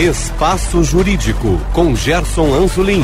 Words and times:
Espaço 0.00 0.82
Jurídico, 0.82 1.60
com 1.74 1.94
Gerson 1.94 2.54
Anzolin. 2.54 3.02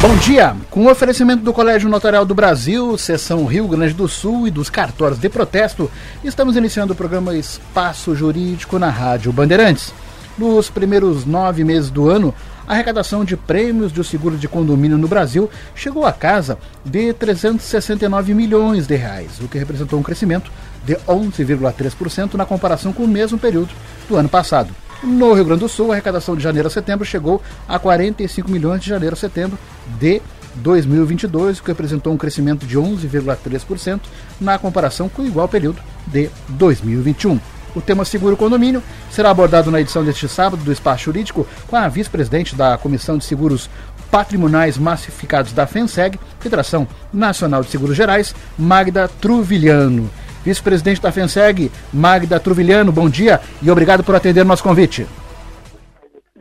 Bom 0.00 0.16
dia! 0.16 0.56
Com 0.68 0.86
o 0.86 0.90
oferecimento 0.90 1.44
do 1.44 1.52
Colégio 1.52 1.88
Notarial 1.88 2.24
do 2.24 2.34
Brasil, 2.34 2.98
Seção 2.98 3.44
Rio 3.44 3.68
Grande 3.68 3.94
do 3.94 4.08
Sul 4.08 4.48
e 4.48 4.50
dos 4.50 4.68
cartórios 4.68 5.20
de 5.20 5.28
protesto, 5.28 5.88
estamos 6.24 6.56
iniciando 6.56 6.92
o 6.92 6.96
programa 6.96 7.36
Espaço 7.36 8.16
Jurídico 8.16 8.80
na 8.80 8.90
Rádio 8.90 9.32
Bandeirantes. 9.32 9.94
Nos 10.36 10.70
primeiros 10.70 11.24
nove 11.24 11.62
meses 11.62 11.88
do 11.88 12.10
ano, 12.10 12.34
a 12.66 12.72
arrecadação 12.72 13.24
de 13.24 13.36
prêmios 13.36 13.92
de 13.92 14.02
seguro 14.02 14.36
de 14.36 14.48
condomínio 14.48 14.98
no 14.98 15.06
Brasil 15.06 15.48
chegou 15.72 16.04
a 16.04 16.12
casa 16.12 16.58
de 16.84 17.12
369 17.12 18.34
milhões 18.34 18.88
de 18.88 18.96
reais, 18.96 19.38
o 19.40 19.46
que 19.46 19.56
representou 19.56 20.00
um 20.00 20.02
crescimento 20.02 20.50
de 20.84 20.96
11,3% 21.06 22.34
na 22.34 22.44
comparação 22.44 22.92
com 22.92 23.04
o 23.04 23.08
mesmo 23.08 23.38
período 23.38 23.70
do 24.08 24.16
ano 24.16 24.28
passado. 24.28 24.74
No 25.02 25.32
Rio 25.34 25.44
Grande 25.44 25.60
do 25.60 25.68
Sul, 25.68 25.90
a 25.90 25.94
arrecadação 25.94 26.36
de 26.36 26.42
janeiro 26.42 26.68
a 26.68 26.70
setembro 26.70 27.04
chegou 27.04 27.42
a 27.68 27.78
45 27.78 28.50
milhões 28.50 28.80
de 28.80 28.88
janeiro 28.88 29.14
a 29.14 29.18
setembro 29.18 29.58
de 29.98 30.22
2022, 30.56 31.58
o 31.58 31.62
que 31.62 31.68
representou 31.68 32.12
um 32.12 32.16
crescimento 32.16 32.66
de 32.66 32.78
11,3% 32.78 34.00
na 34.40 34.58
comparação 34.58 35.08
com 35.08 35.22
o 35.22 35.26
igual 35.26 35.48
período 35.48 35.80
de 36.06 36.30
2021. 36.48 37.38
O 37.74 37.80
tema 37.80 38.04
Seguro 38.04 38.36
Condomínio 38.36 38.82
será 39.10 39.30
abordado 39.30 39.70
na 39.70 39.80
edição 39.80 40.04
deste 40.04 40.28
sábado 40.28 40.62
do 40.62 40.72
Espaço 40.72 41.04
Jurídico 41.04 41.46
com 41.66 41.74
a 41.74 41.88
vice-presidente 41.88 42.54
da 42.54 42.78
Comissão 42.78 43.18
de 43.18 43.24
Seguros 43.24 43.68
Patrimoniais 44.12 44.78
Massificados 44.78 45.52
da 45.52 45.66
FENSEG, 45.66 46.20
Federação 46.38 46.86
Nacional 47.12 47.64
de 47.64 47.70
Seguros 47.70 47.96
Gerais, 47.96 48.32
Magda 48.56 49.08
Truvilhano. 49.08 50.08
Vice-presidente 50.44 51.00
da 51.00 51.10
FENSEG, 51.10 51.72
Magda 51.90 52.38
Truvilhano, 52.38 52.92
bom 52.92 53.08
dia 53.08 53.40
e 53.62 53.70
obrigado 53.70 54.04
por 54.04 54.14
atender 54.14 54.44
nosso 54.44 54.62
convite. 54.62 55.06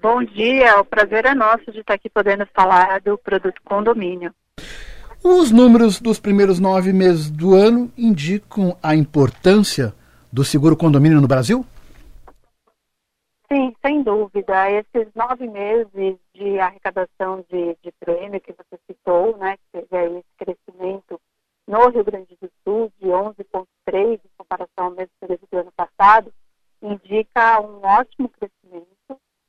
Bom 0.01 0.21
dia, 0.25 0.81
o 0.81 0.83
prazer 0.83 1.25
é 1.25 1.33
nosso 1.33 1.71
de 1.71 1.79
estar 1.79 1.93
aqui 1.93 2.09
podendo 2.09 2.45
falar 2.53 2.99
do 2.99 3.17
produto 3.17 3.61
condomínio. 3.63 4.33
Os 5.23 5.51
números 5.51 6.01
dos 6.01 6.19
primeiros 6.19 6.59
nove 6.59 6.91
meses 6.91 7.29
do 7.29 7.55
ano 7.55 7.89
indicam 7.97 8.75
a 8.83 8.93
importância 8.93 9.93
do 10.29 10.43
seguro 10.43 10.75
condomínio 10.75 11.21
no 11.21 11.27
Brasil? 11.27 11.65
Sim, 13.49 13.73
sem 13.81 14.03
dúvida. 14.03 14.69
Esses 14.69 15.07
nove 15.15 15.47
meses 15.47 16.17
de 16.35 16.59
arrecadação 16.59 17.45
de, 17.49 17.77
de 17.81 17.93
prêmio 18.01 18.41
que 18.41 18.51
você 18.51 18.77
citou, 18.85 19.37
né, 19.37 19.55
que 19.55 19.79
teve 19.79 19.95
aí 19.95 20.17
esse 20.17 20.55
crescimento 20.67 21.21
no 21.67 21.89
Rio 21.89 22.03
Grande 22.03 22.37
do 22.41 22.49
Sul 22.63 22.91
de 22.99 23.07
11,3% 23.07 23.67
em 23.95 24.29
comparação 24.37 24.85
ao 24.85 24.91
mesmo 24.91 25.11
período 25.19 25.47
do 25.51 25.57
ano 25.57 25.71
passado, 25.71 26.33
indica 26.81 27.61
um 27.61 27.81
ótimo 27.83 28.29
crescimento. 28.29 28.87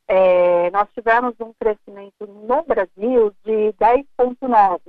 É, 0.07 0.71
nós 0.71 0.89
tivemos 0.95 1.35
um 1.41 1.53
crescimento 1.55 2.27
no 2.27 2.63
Brasil 2.63 3.35
de 3.45 3.73
10,9%. 3.75 4.81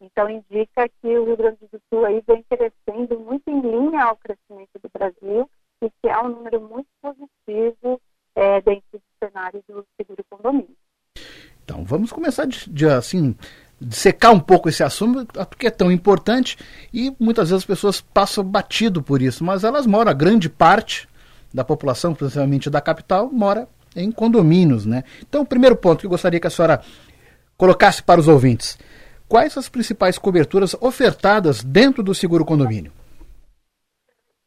Então, 0.00 0.28
indica 0.28 0.88
que 0.88 1.16
o 1.16 1.24
Rio 1.24 1.36
Grande 1.36 1.66
do 1.72 1.80
Sul 1.88 2.04
aí 2.04 2.22
vem 2.26 2.42
crescendo 2.42 3.18
muito 3.18 3.48
em 3.48 3.60
linha 3.60 4.04
ao 4.04 4.16
crescimento 4.16 4.78
do 4.82 4.90
Brasil 4.92 5.48
e 5.82 5.88
que 5.88 6.08
é 6.08 6.18
um 6.20 6.28
número 6.28 6.60
muito 6.60 6.88
positivo 7.00 8.00
é, 8.34 8.60
dentro 8.60 8.84
do 8.92 9.02
cenário 9.18 9.62
do 9.66 9.86
seguro 9.96 10.22
condomínio. 10.28 10.76
Então, 11.64 11.82
vamos 11.84 12.12
começar 12.12 12.44
de, 12.44 12.68
de 12.70 12.86
assim 12.86 13.34
secar 13.90 14.30
um 14.30 14.40
pouco 14.40 14.68
esse 14.68 14.82
assunto, 14.82 15.26
porque 15.46 15.66
é 15.66 15.70
tão 15.70 15.90
importante 15.90 16.56
e 16.92 17.14
muitas 17.18 17.50
vezes 17.50 17.62
as 17.62 17.66
pessoas 17.66 18.00
passam 18.00 18.44
batido 18.44 19.02
por 19.02 19.20
isso, 19.22 19.44
mas 19.44 19.64
elas 19.64 19.86
moram, 19.86 20.10
a 20.10 20.14
grande 20.14 20.48
parte 20.48 21.08
da 21.52 21.64
população, 21.64 22.14
principalmente 22.14 22.68
da 22.68 22.80
capital, 22.80 23.30
mora 23.32 23.68
em 23.94 24.10
condomínios, 24.10 24.84
né? 24.84 25.04
Então, 25.22 25.42
o 25.42 25.46
primeiro 25.46 25.76
ponto 25.76 26.00
que 26.00 26.06
eu 26.06 26.10
gostaria 26.10 26.40
que 26.40 26.46
a 26.46 26.50
senhora 26.50 26.82
colocasse 27.56 28.02
para 28.02 28.18
os 28.18 28.26
ouvintes, 28.26 28.76
quais 29.28 29.56
as 29.56 29.68
principais 29.68 30.18
coberturas 30.18 30.74
ofertadas 30.80 31.62
dentro 31.62 32.02
do 32.02 32.14
seguro 32.14 32.44
condomínio? 32.44 32.92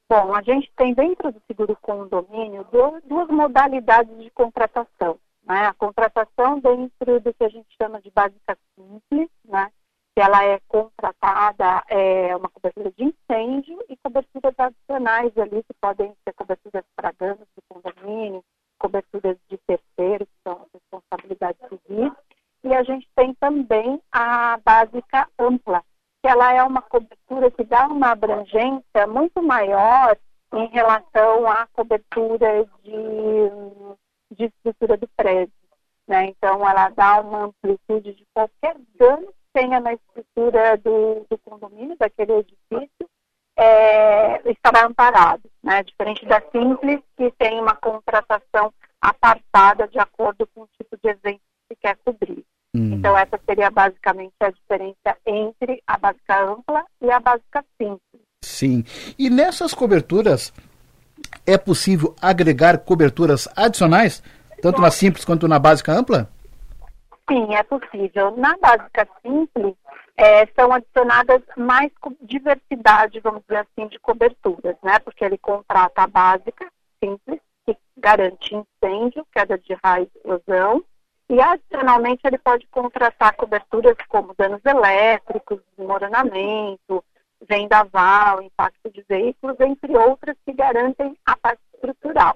Bom, 0.09 0.33
a 0.33 0.41
gente 0.41 0.71
tem 0.77 0.93
dentro 0.93 1.31
do 1.31 1.41
seguro 1.47 1.77
condomínio 1.81 2.65
duas 2.71 3.27
modalidades 3.29 4.17
de 4.17 4.29
contratação. 4.31 5.17
Né? 5.47 5.65
A 5.65 5.73
contratação 5.73 6.59
dentro 6.59 7.21
do 7.21 7.33
que 7.33 7.43
a 7.43 7.49
gente 7.49 7.67
chama 7.81 8.01
de 8.01 8.11
básica 8.11 8.57
simples, 8.75 9.29
né? 9.45 9.71
que 10.13 10.21
ela 10.21 10.43
é 10.43 10.59
contratada, 10.67 11.83
é 11.87 12.35
uma 12.35 12.49
cobertura 12.49 12.91
de 12.91 13.03
incêndio 13.03 13.77
e 13.87 13.95
coberturas 13.97 14.53
adicionais 14.57 15.37
ali, 15.37 15.63
que 15.63 15.73
podem 15.79 16.13
ser 16.23 16.33
coberturas 16.33 16.83
para 16.95 17.13
danos 17.17 17.47
do 17.55 17.61
condomínio, 17.69 18.43
coberturas 18.77 19.37
de 19.47 19.57
terceiro, 19.59 20.25
que 20.25 20.33
são 20.43 20.65
responsabilidades 20.73 21.61
civis. 21.69 22.11
E 22.63 22.73
a 22.73 22.83
gente 22.83 23.07
tem 23.15 23.33
também 23.35 24.01
a 24.11 24.57
básica 24.65 25.29
ampla, 25.39 25.81
que 26.21 26.29
ela 26.29 26.51
é 26.51 26.63
uma 26.63 26.81
cobertura 26.81 27.51
que 27.51 27.63
dá 27.63 27.87
uma 27.87 28.11
abrangência 28.11 29.07
muito 29.07 29.41
maior 29.41 30.17
em 30.53 30.67
relação 30.69 31.47
à 31.47 31.67
cobertura 31.73 32.65
de 32.83 33.66
de 34.37 34.45
estrutura 34.45 34.97
do 34.97 35.07
prédio. 35.15 35.53
Né? 36.07 36.27
Então, 36.27 36.67
ela 36.67 36.89
dá 36.89 37.19
uma 37.21 37.45
amplitude 37.45 38.13
de 38.13 38.25
qualquer 38.33 38.75
dano 38.97 39.27
que 39.27 39.61
tenha 39.61 39.79
na 39.79 39.93
estrutura 39.93 40.77
do, 40.77 41.25
do 41.29 41.37
condomínio, 41.39 41.97
daquele 41.97 42.33
edifício, 42.33 43.09
é, 43.57 44.49
estará 44.49 44.85
amparado. 44.85 45.43
Né? 45.61 45.83
Diferente 45.83 46.25
da 46.25 46.41
Simples, 46.51 47.01
que 47.17 47.31
tem 47.37 47.59
uma 47.59 47.75
contratação 47.75 48.73
apartada 49.01 49.87
de 49.87 49.99
acordo 49.99 50.47
com 50.53 50.61
o 50.61 50.69
tipo 50.77 50.97
de 51.01 51.09
evento 51.09 51.41
que 51.69 51.75
quer 51.75 51.97
cobrir. 52.05 52.45
Hum. 52.73 52.93
Então, 52.93 53.17
essa 53.17 53.39
seria 53.45 53.69
basicamente 53.69 54.33
a 54.39 54.51
diferença 54.51 55.17
entre 55.25 55.81
a 55.85 55.97
básica 55.97 56.43
ampla 56.43 56.85
e 57.01 57.11
a 57.11 57.19
básica 57.19 57.65
simples. 57.81 58.21
Sim. 58.43 58.83
E 59.17 59.29
nessas 59.29 59.73
coberturas, 59.73 60.53
é 61.47 61.57
possível 61.57 62.13
agregar 62.21 62.79
coberturas 62.79 63.47
adicionais, 63.55 64.21
tanto 64.61 64.81
na 64.81 64.91
simples 64.91 65.23
quanto 65.23 65.47
na 65.47 65.57
básica 65.57 65.93
ampla? 65.93 66.29
Sim, 67.29 67.55
é 67.55 67.63
possível. 67.63 68.35
Na 68.37 68.55
básica 68.57 69.07
simples, 69.21 69.73
é, 70.17 70.45
são 70.47 70.73
adicionadas 70.73 71.41
mais 71.55 71.91
diversidade, 72.21 73.19
vamos 73.21 73.41
dizer 73.47 73.59
assim, 73.59 73.87
de 73.87 73.97
coberturas, 73.99 74.75
né? 74.83 74.99
Porque 74.99 75.23
ele 75.23 75.37
contrata 75.37 76.03
a 76.03 76.07
básica 76.07 76.67
simples, 77.01 77.39
que 77.65 77.77
garante 77.97 78.55
incêndio, 78.55 79.25
queda 79.31 79.57
de 79.57 79.77
raio 79.83 80.03
e 80.03 80.17
explosão, 80.17 80.83
e 81.29 81.41
adicionalmente 81.41 82.21
ele 82.25 82.37
pode 82.37 82.65
contratar 82.67 83.35
coberturas 83.35 83.97
como 84.07 84.33
danos 84.37 84.61
elétricos, 84.65 85.59
desmoronamento, 85.77 87.03
vendaval, 87.41 88.41
impacto 88.41 88.89
de 88.91 89.03
veículos, 89.07 89.59
entre 89.59 89.95
outras 89.97 90.35
que 90.45 90.53
garantem 90.53 91.17
a 91.25 91.35
parte 91.35 91.61
estrutural. 91.73 92.35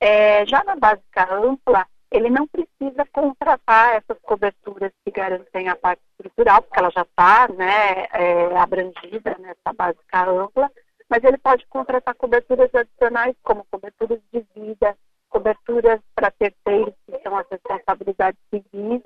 É, 0.00 0.44
já 0.46 0.64
na 0.64 0.76
básica 0.76 1.32
ampla, 1.34 1.86
ele 2.10 2.28
não 2.28 2.46
precisa 2.46 3.06
contratar 3.12 3.96
essas 3.96 4.18
coberturas 4.22 4.92
que 5.04 5.10
garantem 5.10 5.68
a 5.68 5.76
parte 5.76 6.02
estrutural, 6.10 6.62
porque 6.62 6.78
ela 6.78 6.90
já 6.90 7.02
está 7.02 7.48
né, 7.48 8.06
é, 8.12 8.56
abrangida 8.58 9.36
nessa 9.38 9.72
básica 9.74 10.28
ampla, 10.28 10.70
mas 11.08 11.24
ele 11.24 11.38
pode 11.38 11.66
contratar 11.66 12.14
coberturas 12.14 12.74
adicionais, 12.74 13.34
como 13.42 13.66
coberturas 13.70 14.20
de 14.32 14.44
vida, 14.54 14.96
coberturas 15.28 16.00
para 16.14 16.30
terceiros, 16.30 16.94
que 17.06 17.18
são 17.22 17.36
as 17.36 17.46
responsabilidades 17.50 18.40
civis, 18.50 19.02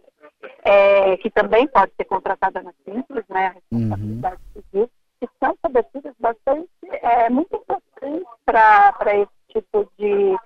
é, 0.65 1.17
que 1.19 1.31
também 1.31 1.67
pode 1.69 1.93
ser 1.97 2.05
contratada 2.05 2.63
na 2.63 2.73
simples, 2.85 3.25
né, 3.29 3.47
a 3.47 3.51
responsabilidade 3.51 4.41
uhum. 4.55 4.63
civil, 4.63 4.91
que 5.21 5.29
são 5.43 5.57
coberturas 5.63 6.15
bastante, 6.19 6.69
é, 6.85 7.31
muito 7.31 7.55
importantes 7.57 8.27
para 8.45 9.17
esse 9.17 9.33
tipo 9.49 9.91
de, 9.99 10.37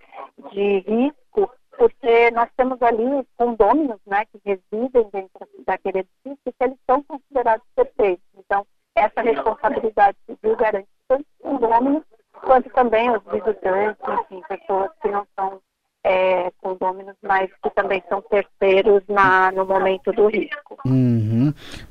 de 0.52 0.78
risco, 0.80 1.50
porque 1.76 2.30
nós 2.32 2.48
temos 2.56 2.80
ali 2.82 3.26
condôminos 3.36 4.00
né, 4.06 4.24
que 4.26 4.40
residem 4.44 5.08
dentro 5.12 5.48
daquele 5.66 6.00
edifício 6.00 6.38
que 6.44 6.64
eles 6.64 6.78
são 6.88 7.02
considerados 7.02 7.66
perfeitos. 7.74 8.24
Então, 8.36 8.66
essa 8.94 9.22
responsabilidade 9.22 10.16
civil 10.26 10.56
garante 10.56 10.88
tanto 11.08 11.24
os 11.24 11.42
condôminos 11.42 12.04
quanto 12.32 12.70
também 12.70 13.10
os 13.10 13.22
visitantes, 13.24 14.02
enfim, 14.08 14.42
pessoas 14.48 14.90
que 15.00 15.08
não 15.08 15.26
são 15.38 15.60
é, 16.04 16.50
condôminos, 16.62 17.16
mas 17.22 17.50
que 17.62 17.70
também 17.70 18.02
são 18.08 18.22
terceiros 18.22 19.02
na, 19.08 19.52
no 19.52 19.66
momento 19.66 20.12
do 20.12 20.28
risco. 20.28 20.78
Uhum. 20.86 21.29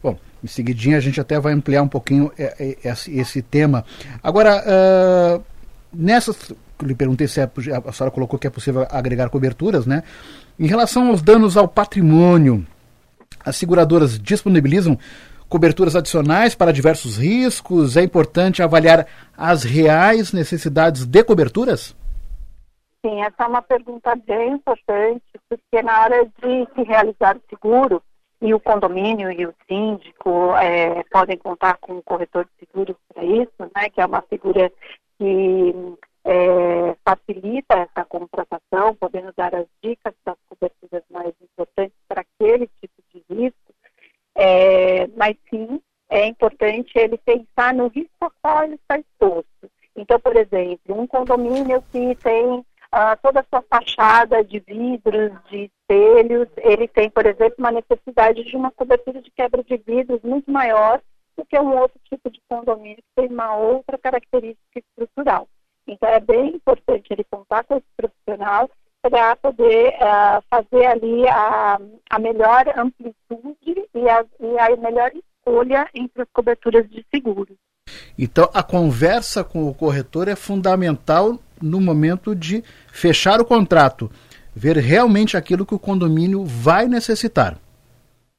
Bom, 0.01 0.17
em 0.43 0.47
seguidinha 0.47 0.97
a 0.97 1.01
gente 1.01 1.19
até 1.19 1.39
vai 1.39 1.53
ampliar 1.53 1.83
um 1.83 1.87
pouquinho 1.87 2.31
é, 2.37 2.77
é, 2.83 2.89
esse, 2.89 3.41
tema. 3.41 3.83
Agora, 4.23 4.63
uh, 4.63 5.43
nessas, 5.93 6.53
lhe 6.81 6.95
perguntei 6.95 7.27
se 7.27 7.41
é, 7.41 7.49
a 7.85 7.91
senhora 7.91 8.11
colocou 8.11 8.39
que 8.39 8.47
é 8.47 8.49
possível 8.49 8.87
agregar 8.89 9.29
coberturas, 9.29 9.85
né? 9.85 10.03
Em 10.57 10.67
relação 10.67 11.09
aos 11.09 11.21
danos 11.21 11.57
ao 11.57 11.67
patrimônio, 11.67 12.65
as 13.43 13.55
seguradoras 13.55 14.19
disponibilizam 14.19 14.97
coberturas 15.49 15.95
adicionais 15.95 16.53
para 16.53 16.71
diversos 16.71 17.17
riscos? 17.17 17.97
É 17.97 18.03
importante 18.03 18.61
avaliar 18.61 19.07
as 19.35 19.63
reais 19.63 20.31
necessidades 20.31 21.05
de 21.05 21.23
coberturas? 21.23 21.95
Sim, 23.05 23.21
essa 23.21 23.43
é 23.43 23.47
uma 23.47 23.61
pergunta 23.61 24.13
bem 24.27 24.53
importante, 24.53 25.23
porque 25.49 25.81
na 25.81 26.01
hora 26.01 26.25
de 26.25 26.67
se 26.75 26.83
realizar 26.83 27.37
o 27.37 27.41
seguro, 27.49 28.03
e 28.41 28.53
o 28.53 28.59
condomínio 28.59 29.31
e 29.31 29.45
o 29.45 29.53
síndico 29.67 30.55
é, 30.55 31.03
podem 31.11 31.37
contar 31.37 31.77
com 31.77 31.97
o 31.97 32.03
corretor 32.03 32.45
de 32.45 32.65
seguros 32.65 32.95
para 33.13 33.23
isso, 33.23 33.71
né, 33.75 33.89
que 33.89 33.99
é 33.99 34.05
uma 34.05 34.21
figura 34.21 34.71
que 35.17 35.73
é, 36.23 36.95
facilita 37.03 37.75
essa 37.79 38.05
contratação, 38.05 38.95
podendo 38.95 39.33
dar 39.35 39.53
as 39.53 39.67
dicas 39.83 40.13
das 40.25 40.37
coberturas 40.47 41.03
mais 41.09 41.33
importantes 41.41 41.97
para 42.07 42.21
aquele 42.21 42.69
tipo 42.79 43.01
de 43.13 43.23
risco. 43.29 43.73
É, 44.35 45.07
mas 45.17 45.35
sim, 45.49 45.81
é 46.09 46.25
importante 46.25 46.91
ele 46.95 47.17
pensar 47.17 47.73
no 47.73 47.87
risco 47.87 48.09
a 48.21 48.31
qual 48.41 48.63
ele 48.63 48.75
está 48.75 48.97
exposto. 48.97 49.69
Então, 49.95 50.19
por 50.19 50.35
exemplo, 50.37 50.97
um 50.97 51.05
condomínio 51.05 51.83
que 51.91 52.15
tem 52.15 52.65
ah, 52.91 53.15
toda 53.15 53.41
a 53.41 53.45
sua 53.49 53.61
fachada 53.61 54.43
de 54.43 54.59
vidros, 54.59 55.31
de 55.49 55.69
espelhos, 55.69 56.47
ele 56.57 56.87
tem, 56.87 57.09
por 57.09 57.25
exemplo, 57.25 57.55
uma 57.59 57.71
necessidade 57.71 58.43
de 58.43 58.55
uma 58.55 58.71
cobertura 58.71 59.21
de 59.21 59.31
quebra 59.31 59.63
de 59.63 59.77
vidros 59.77 60.21
muito 60.23 60.51
maior 60.51 61.01
do 61.37 61.45
que 61.45 61.59
um 61.59 61.77
outro 61.77 61.99
tipo 62.09 62.29
de 62.29 62.41
condomínio 62.49 62.97
que 62.97 63.03
tem 63.15 63.27
uma 63.27 63.55
outra 63.55 63.97
característica 63.97 64.79
estrutural. 64.79 65.47
Então, 65.87 66.09
é 66.09 66.19
bem 66.19 66.55
importante 66.55 67.07
ele 67.11 67.23
contar 67.29 67.63
com 67.63 67.77
esse 67.77 67.87
profissional 67.95 68.69
para 69.01 69.35
poder 69.37 69.93
uh, 69.95 70.43
fazer 70.49 70.85
ali 70.85 71.27
a, 71.27 71.79
a 72.09 72.19
melhor 72.19 72.67
amplitude 72.77 73.87
e 73.93 74.09
a, 74.09 74.25
e 74.39 74.59
a 74.59 74.75
melhor 74.75 75.11
escolha 75.15 75.87
entre 75.93 76.21
as 76.21 76.27
coberturas 76.33 76.89
de 76.89 77.05
seguro. 77.13 77.55
Então, 78.17 78.49
a 78.53 78.61
conversa 78.61 79.43
com 79.43 79.67
o 79.67 79.73
corretor 79.73 80.27
é 80.27 80.35
fundamental 80.35 81.39
no 81.61 81.79
momento 81.79 82.35
de 82.35 82.63
fechar 82.91 83.39
o 83.39 83.45
contrato, 83.45 84.11
ver 84.55 84.77
realmente 84.77 85.37
aquilo 85.37 85.65
que 85.65 85.75
o 85.75 85.79
condomínio 85.79 86.43
vai 86.45 86.87
necessitar. 86.87 87.57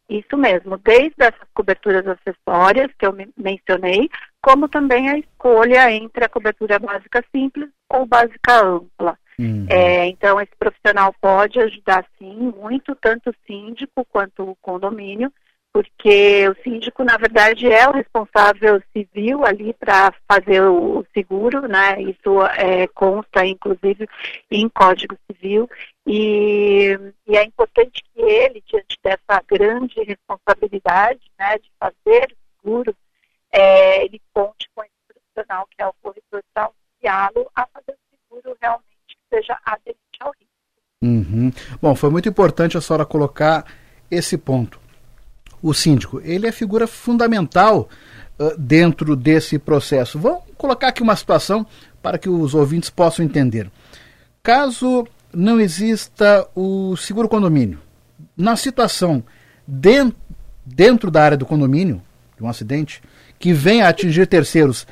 Isso 0.09 0.37
mesmo, 0.37 0.77
desde 0.79 1.15
essas 1.19 1.49
coberturas 1.55 2.05
acessórias 2.05 2.91
que 2.99 3.07
eu 3.07 3.15
mencionei, 3.37 4.11
como 4.43 4.69
também 4.69 5.09
a 5.09 5.17
escolha 5.17 5.93
entre 5.93 6.25
a 6.25 6.29
cobertura 6.29 6.81
básica 6.81 7.25
simples 7.31 7.69
ou 7.89 8.05
básica 8.07 8.61
ampla. 8.61 9.17
Uhum. 9.39 9.67
É, 9.71 10.07
então, 10.09 10.41
esse 10.41 10.51
profissional 10.59 11.15
pode 11.21 11.61
ajudar, 11.61 12.05
sim, 12.19 12.53
muito, 12.61 12.95
tanto 12.97 13.31
o 13.31 13.35
síndico 13.47 14.05
quanto 14.05 14.51
o 14.51 14.57
condomínio, 14.57 15.33
porque 15.73 16.49
o 16.49 16.63
síndico, 16.63 17.05
na 17.05 17.17
verdade, 17.17 17.71
é 17.71 17.89
o 17.89 17.93
responsável 17.93 18.83
civil 18.93 19.45
ali 19.45 19.73
para 19.75 20.13
fazer 20.29 20.63
o 20.63 21.05
seguro, 21.15 21.69
né? 21.69 22.01
Isso 22.03 22.43
é, 22.57 22.89
consta, 22.89 23.47
inclusive, 23.47 24.09
em 24.51 24.69
Código 24.69 25.17
Civil, 25.31 25.71
e, 26.07 26.99
e, 27.27 27.37
é 27.37 27.45
importante 27.45 28.03
que 28.13 28.21
ele, 28.21 28.63
diante 28.67 28.99
dessa 29.03 29.43
grande 29.47 30.03
responsabilidade, 30.03 31.21
né, 31.39 31.59
de 31.59 31.71
fazer 31.79 32.33
o 32.33 32.61
seguro, 32.63 32.97
é, 33.53 34.05
ele 34.05 34.21
conte 34.33 34.69
com 34.75 34.83
esse 34.83 34.93
profissional 35.07 35.69
que 35.71 35.83
é 35.83 35.87
o 35.87 35.95
corretor 36.03 36.43
para 36.53 36.65
auxiliá-lo 36.65 37.49
a 37.55 37.67
fazer 37.67 37.93
o 37.93 38.17
seguro 38.17 38.57
realmente 38.61 38.87
que 39.07 39.17
seja 39.29 39.57
aderente 39.65 40.01
ao 40.19 40.33
risco. 40.33 40.51
Uhum. 41.03 41.53
Bom, 41.81 41.95
foi 41.95 42.11
muito 42.11 42.29
importante 42.29 42.77
a 42.77 42.81
senhora 42.81 43.07
colocar 43.07 43.65
esse 44.11 44.37
ponto 44.37 44.80
o 45.63 45.73
síndico. 45.75 46.21
Ele 46.25 46.47
é 46.47 46.53
figura 46.53 46.87
fundamental 46.87 47.89
uh, 48.39 48.57
dentro 48.59 49.15
desse 49.15 49.59
processo. 49.59 50.19
Vamos 50.19 50.41
colocar 50.57 50.89
aqui 50.89 51.03
uma 51.03 51.17
situação 51.17 51.67
para 52.03 52.19
que 52.19 52.29
os 52.29 52.55
ouvintes 52.55 52.91
possam 52.91 53.25
entender. 53.25 53.71
Caso 54.43 55.07
não 55.33 55.61
exista 55.61 56.47
o 56.55 56.97
seguro 56.97 57.29
condomínio, 57.29 57.79
na 58.37 58.57
situação 58.57 59.23
dentro, 59.67 60.19
dentro 60.65 61.11
da 61.11 61.23
área 61.23 61.37
do 61.37 61.47
condomínio, 61.47 62.03
de 62.37 62.43
um 62.43 62.49
acidente, 62.49 63.03
que 63.39 63.53
venha 63.53 63.87
a 63.87 63.89
atingir 63.89 64.27
terceiros, 64.27 64.87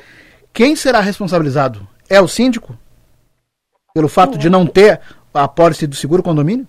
quem 0.53 0.77
será 0.77 1.01
responsabilizado? 1.01 1.87
É 2.09 2.21
o 2.21 2.29
síndico? 2.29 2.79
Pelo 3.95 4.09
fato 4.09 4.39
de 4.39 4.49
não 4.49 4.67
ter 4.67 5.01
a 5.33 5.45
apólice 5.45 5.87
do 5.87 5.97
seguro 5.97 6.23
condomínio? 6.23 6.67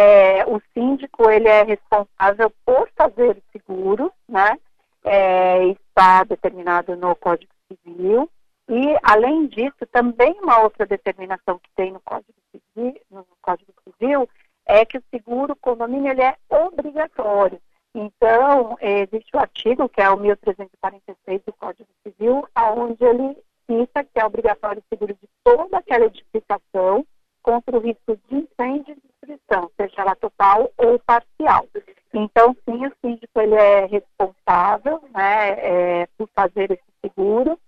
É, 0.00 0.46
o 0.46 0.62
síndico 0.72 1.28
ele 1.28 1.48
é 1.48 1.64
responsável 1.64 2.52
por 2.64 2.88
fazer 2.96 3.36
o 3.36 3.42
seguro, 3.50 4.12
né? 4.28 4.56
É, 5.04 5.66
está 5.70 6.22
determinado 6.22 6.94
no 6.94 7.16
Código 7.16 7.50
Civil. 7.66 8.30
E, 8.68 8.96
além 9.02 9.48
disso, 9.48 9.84
também 9.90 10.38
uma 10.40 10.60
outra 10.60 10.86
determinação 10.86 11.58
que 11.58 11.68
tem 11.74 11.90
no 11.90 11.98
Código 11.98 12.32
Civil, 12.52 12.94
no 13.10 13.26
Código 13.42 13.72
Civil 13.82 14.28
é 14.64 14.84
que 14.84 14.98
o 14.98 15.04
seguro 15.10 15.56
condomínio 15.56 16.12
ele 16.12 16.22
é 16.22 16.36
obrigatório. 16.48 17.60
Então, 17.92 18.78
existe 18.80 19.34
o 19.34 19.40
artigo, 19.40 19.88
que 19.88 20.00
é 20.00 20.08
o 20.08 20.16
1346 20.16 21.42
do 21.44 21.52
Código 21.54 21.88
Civil, 22.04 22.46
onde 22.76 23.04
ele 23.04 23.36
cita 23.66 24.04
que 24.04 24.20
é 24.20 24.24
obrigatório 24.24 24.80
o 24.80 24.94
seguro 24.94 25.14
de 25.14 25.28
toda 25.42 25.78
aquela 25.78 26.04
edificação 26.04 27.04
contra 27.42 27.76
o 27.76 27.80
risco 27.80 28.18
de 28.28 28.36
incêndio 28.36 28.96
e 28.96 29.08
destruição, 29.08 29.70
seja 29.76 30.02
ela 30.02 30.14
total 30.16 30.70
ou 30.76 30.98
parcial. 30.98 31.66
Então, 32.12 32.56
sim, 32.64 32.86
o 32.86 32.92
síndico 33.04 33.40
ele 33.40 33.54
é 33.54 33.86
responsável 33.86 35.02
né, 35.14 35.50
é, 35.58 36.08
por 36.16 36.28
fazer 36.34 36.70
esse 36.70 36.82
seguro 37.02 37.58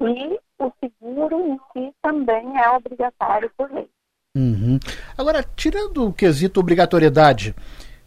e 0.00 0.38
o 0.58 0.72
seguro 0.80 1.40
em 1.40 1.58
si 1.72 1.94
também 2.02 2.60
é 2.60 2.70
obrigatório 2.70 3.50
por 3.56 3.70
lei. 3.72 3.88
Uhum. 4.36 4.80
Agora, 5.16 5.44
tirando 5.54 6.08
o 6.08 6.12
quesito 6.12 6.58
obrigatoriedade, 6.58 7.54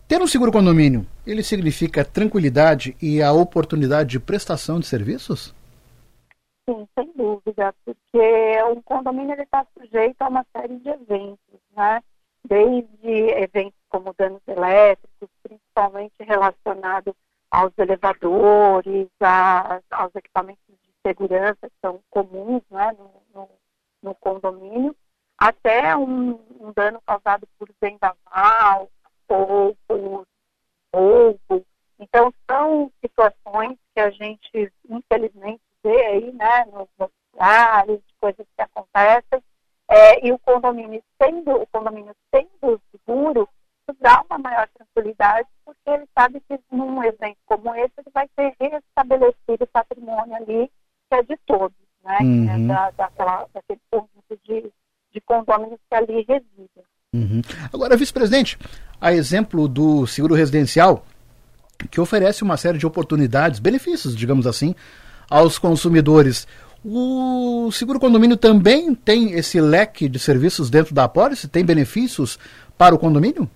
ter 0.08 0.22
um 0.22 0.28
seguro 0.28 0.52
condomínio, 0.52 1.08
ele 1.26 1.42
significa 1.42 2.04
tranquilidade 2.04 2.96
e 3.02 3.22
a 3.22 3.32
oportunidade 3.32 4.12
de 4.12 4.20
prestação 4.20 4.80
de 4.80 4.88
serviços? 4.88 5.56
Sim, 6.70 6.86
sem 6.96 7.14
dúvida, 7.14 7.74
porque 7.86 8.64
um 8.64 8.82
condomínio 8.82 9.42
está 9.42 9.66
sujeito 9.78 10.22
a 10.22 10.28
uma 10.28 10.46
série 10.52 10.78
de 10.80 10.90
eventos, 10.90 11.62
né? 11.72 12.04
Desde 12.44 13.30
eventos 13.42 13.80
como 13.88 14.14
danos 14.18 14.42
elétricos, 14.46 15.30
principalmente 15.44 16.16
relacionados 16.20 17.14
aos 17.50 17.72
elevadores, 17.78 19.08
a, 19.22 19.82
aos 19.92 20.14
equipamentos 20.16 20.62
de 20.68 20.92
segurança 21.06 21.70
que 21.70 21.76
são 21.82 22.02
comuns 22.10 22.62
né, 22.70 22.92
no, 23.00 23.12
no, 23.34 23.50
no 24.04 24.16
condomínio, 24.16 24.94
até 25.38 25.96
um, 25.96 26.32
um, 26.60 26.74
dano 26.76 27.02
causado 27.06 27.48
por 27.58 27.70
vendaval 27.82 28.90
ou 29.30 29.78
por 29.88 30.28
roubo. 30.94 31.66
Então, 31.98 32.34
são 32.50 32.92
situações 33.00 33.78
que 33.94 34.02
a 34.02 34.10
gente, 34.10 34.72
infelizmente, 34.90 35.62
vê 35.88 36.06
aí, 36.06 36.32
né, 36.34 36.66
nos 36.66 36.88
noticiários, 37.00 38.02
coisas 38.20 38.46
que 38.56 38.62
acontecem, 38.62 39.42
é, 39.90 40.28
e 40.28 40.34
o 40.34 40.40
condomínio 40.40 41.02
sendo, 41.22 41.62
o 41.62 41.68
condomínio 41.68 42.14
sendo 42.34 42.82
seguro, 42.92 43.48
dá 44.02 44.22
uma 44.30 44.38
maior 44.38 44.68
tranquilidade, 44.76 45.48
porque 45.64 45.90
ele 45.90 46.06
sabe 46.14 46.42
que 46.42 46.60
num 46.70 47.02
evento 47.02 47.38
como 47.46 47.74
esse, 47.74 47.94
ele 47.98 48.12
vai 48.14 48.28
ter 48.36 48.54
restabelecido 48.60 49.64
o 49.64 49.68
patrimônio 49.68 50.36
ali, 50.36 50.70
que 51.10 51.16
é 51.16 51.24
de 51.24 51.38
todos, 51.46 51.78
né, 52.04 52.18
uhum. 52.22 52.50
é 52.50 52.68
da, 52.68 52.92
daquela, 52.92 53.48
daquele 53.54 53.80
conjunto 53.90 54.40
de, 54.44 54.72
de 55.14 55.22
condôminos 55.22 55.80
que 55.90 55.96
ali 55.96 56.26
residem. 56.28 56.84
Uhum. 57.14 57.42
Agora, 57.74 57.96
vice-presidente, 57.96 58.60
a 59.00 59.14
exemplo 59.14 59.70
do 59.70 60.06
seguro 60.06 60.36
residencial, 60.36 61.06
que 61.90 62.02
oferece 62.02 62.44
uma 62.44 62.58
série 62.58 62.78
de 62.78 62.86
oportunidades, 62.86 63.60
benefícios, 63.60 64.16
digamos 64.16 64.46
assim, 64.46 64.76
aos 65.30 65.58
consumidores. 65.60 66.48
O 66.84 67.70
seguro 67.72 68.00
condomínio 68.00 68.38
também 68.38 68.94
tem 68.96 69.34
esse 69.34 69.60
leque 69.60 70.08
de 70.08 70.20
serviços 70.20 70.70
dentro 70.70 70.94
da 70.94 71.04
apólice? 71.04 71.50
Tem 71.50 71.66
benefícios 71.66 72.40
para 72.78 72.96
o 72.96 73.00
condomínio? 73.00 73.50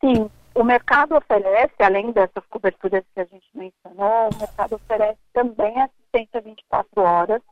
Sim, 0.00 0.28
o 0.54 0.64
mercado 0.64 1.16
oferece, 1.16 1.74
além 1.78 2.10
dessas 2.10 2.44
coberturas 2.48 3.04
que 3.14 3.20
a 3.20 3.24
gente 3.24 3.46
mencionou, 3.54 4.30
o 4.30 4.38
mercado 4.38 4.74
oferece 4.74 5.18
também 5.32 5.74
assistência 5.80 6.40
24 6.40 7.02
horas 7.02 7.42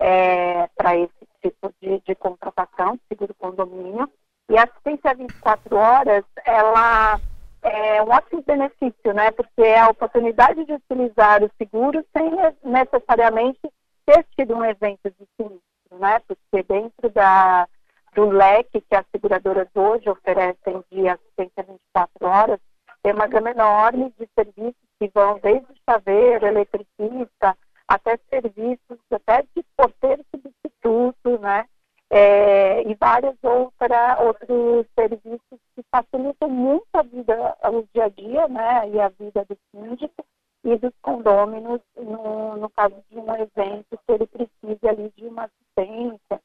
é, 0.00 0.66
para 0.76 0.96
esse 0.96 1.28
tipo 1.42 1.72
de, 1.80 2.00
de 2.00 2.14
contratação, 2.14 2.98
seguro 3.08 3.34
condomínio. 3.34 4.10
E 4.50 4.58
a 4.58 4.64
assistência 4.64 5.14
24 5.14 5.76
horas, 5.76 6.24
ela 6.44 7.20
é 7.62 8.02
um 8.02 8.08
ótimo 8.08 8.42
benefício, 8.42 9.12
né? 9.14 9.30
Porque 9.30 9.62
é 9.62 9.80
a 9.80 9.88
oportunidade 9.88 10.64
de 10.64 10.72
utilizar 10.72 11.42
o 11.42 11.50
seguro 11.58 12.04
sem 12.16 12.30
necessariamente 12.64 13.60
ter 14.06 14.26
tido 14.36 14.56
um 14.56 14.64
evento 14.64 15.10
de 15.10 15.26
sinistro, 15.36 15.98
né? 15.98 16.20
Porque 16.26 16.62
dentro 16.62 17.10
da, 17.10 17.68
do 18.14 18.30
leque 18.30 18.80
que 18.80 18.94
as 18.94 19.04
seguradoras 19.12 19.68
hoje 19.74 20.08
oferecem 20.08 20.82
de 20.90 21.08
assistência 21.08 21.62
24 21.62 22.26
horas, 22.26 22.60
tem 23.02 23.12
uma 23.12 23.26
gama 23.26 23.50
enorme 23.50 24.12
de 24.18 24.28
serviços 24.34 24.90
que 24.98 25.10
vão 25.14 25.38
desde 25.42 25.68
chaveiro, 25.88 26.46
eletricista, 26.46 27.56
até 27.88 28.18
serviços 28.28 28.98
até 29.10 29.42
de 29.54 29.64
porteiro 29.76 30.24
substituto, 30.34 31.38
né? 31.40 31.64
É, 32.10 32.82
e 32.82 32.94
vários 32.94 33.36
outra, 33.42 34.18
outros 34.20 34.86
serviços 34.98 35.40
que 35.76 35.82
facilitam 35.90 36.48
muito 36.48 36.86
a 36.92 37.02
vida, 37.02 37.56
o 37.64 37.84
dia 37.94 38.04
a 38.04 38.08
dia, 38.08 38.48
né, 38.48 38.90
e 38.90 39.00
a 39.00 39.08
vida 39.08 39.46
do 39.48 39.56
síndico 39.70 40.24
e 40.64 40.76
dos 40.76 40.92
condôminos 41.00 41.80
no, 41.96 42.56
no 42.56 42.68
caso 42.70 42.96
de 43.10 43.18
um 43.18 43.32
evento 43.34 43.86
que 44.06 44.12
ele 44.12 44.26
precise 44.26 44.88
ali 44.88 45.12
de 45.16 45.24
uma 45.24 45.44
assistência, 45.44 46.40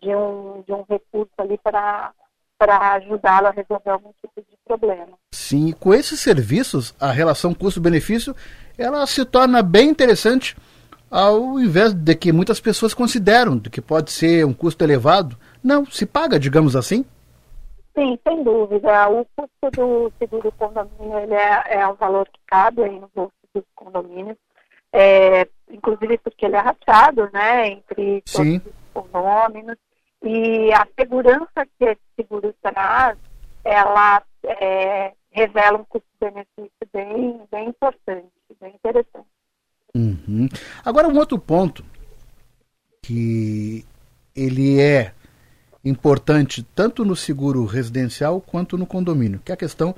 de 0.00 0.14
um, 0.14 0.62
de 0.62 0.72
um 0.72 0.84
recurso 0.88 1.32
ali 1.38 1.58
para 1.58 2.12
para 2.58 2.94
ajudá-lo 2.94 3.46
a 3.46 3.50
resolver 3.52 3.90
algum 3.90 4.10
tipo 4.20 4.40
de 4.40 4.58
problema. 4.64 5.16
Sim, 5.32 5.70
com 5.70 5.94
esses 5.94 6.18
serviços, 6.18 6.92
a 6.98 7.12
relação 7.12 7.54
custo-benefício, 7.54 8.34
ela 8.76 9.06
se 9.06 9.24
torna 9.24 9.62
bem 9.62 9.88
interessante 9.88 10.56
ao 11.10 11.58
invés 11.58 11.92
de 11.94 12.14
que 12.14 12.32
muitas 12.32 12.60
pessoas 12.60 12.94
consideram 12.94 13.56
de 13.56 13.70
que 13.70 13.80
pode 13.80 14.10
ser 14.10 14.44
um 14.44 14.52
custo 14.52 14.84
elevado. 14.84 15.36
Não, 15.62 15.86
se 15.86 16.06
paga, 16.06 16.38
digamos 16.38 16.76
assim. 16.76 17.04
Sim, 17.96 18.18
sem 18.26 18.44
dúvida. 18.44 19.08
O 19.08 19.26
custo 19.36 19.70
do 19.72 20.12
seguro 20.18 20.52
condomínio 20.52 21.18
ele 21.18 21.34
é, 21.34 21.80
é 21.80 21.88
o 21.88 21.94
valor 21.94 22.28
que 22.28 22.40
cabe 22.46 22.84
aí 22.84 23.00
no 23.00 23.10
bolso 23.14 23.32
dos 23.54 23.64
condomínios, 23.74 24.36
é, 24.92 25.48
inclusive 25.70 26.18
porque 26.18 26.46
ele 26.46 26.56
é 26.56 26.60
rachado 26.60 27.28
né, 27.32 27.68
entre 27.68 28.22
todos 28.22 28.46
Sim. 28.46 28.62
os 28.64 29.02
condôminos. 29.02 29.76
E 30.22 30.72
a 30.72 30.86
segurança 30.98 31.66
que 31.78 31.84
esse 31.84 32.00
seguro 32.16 32.54
traz, 32.62 33.16
ela 33.64 34.22
é, 34.44 35.12
revela 35.30 35.78
um 35.78 35.84
custo-benefício 35.84 36.70
bem, 36.92 37.40
bem 37.50 37.68
importante, 37.68 38.26
bem 38.60 38.74
interessante. 38.74 39.37
Uhum. 39.98 40.48
Agora, 40.84 41.08
um 41.08 41.16
outro 41.18 41.36
ponto 41.38 41.84
que 43.02 43.84
ele 44.34 44.80
é 44.80 45.12
importante 45.84 46.64
tanto 46.74 47.04
no 47.04 47.16
seguro 47.16 47.64
residencial 47.64 48.40
quanto 48.40 48.78
no 48.78 48.86
condomínio, 48.86 49.40
que 49.44 49.50
é 49.50 49.54
a 49.54 49.58
questão 49.58 49.94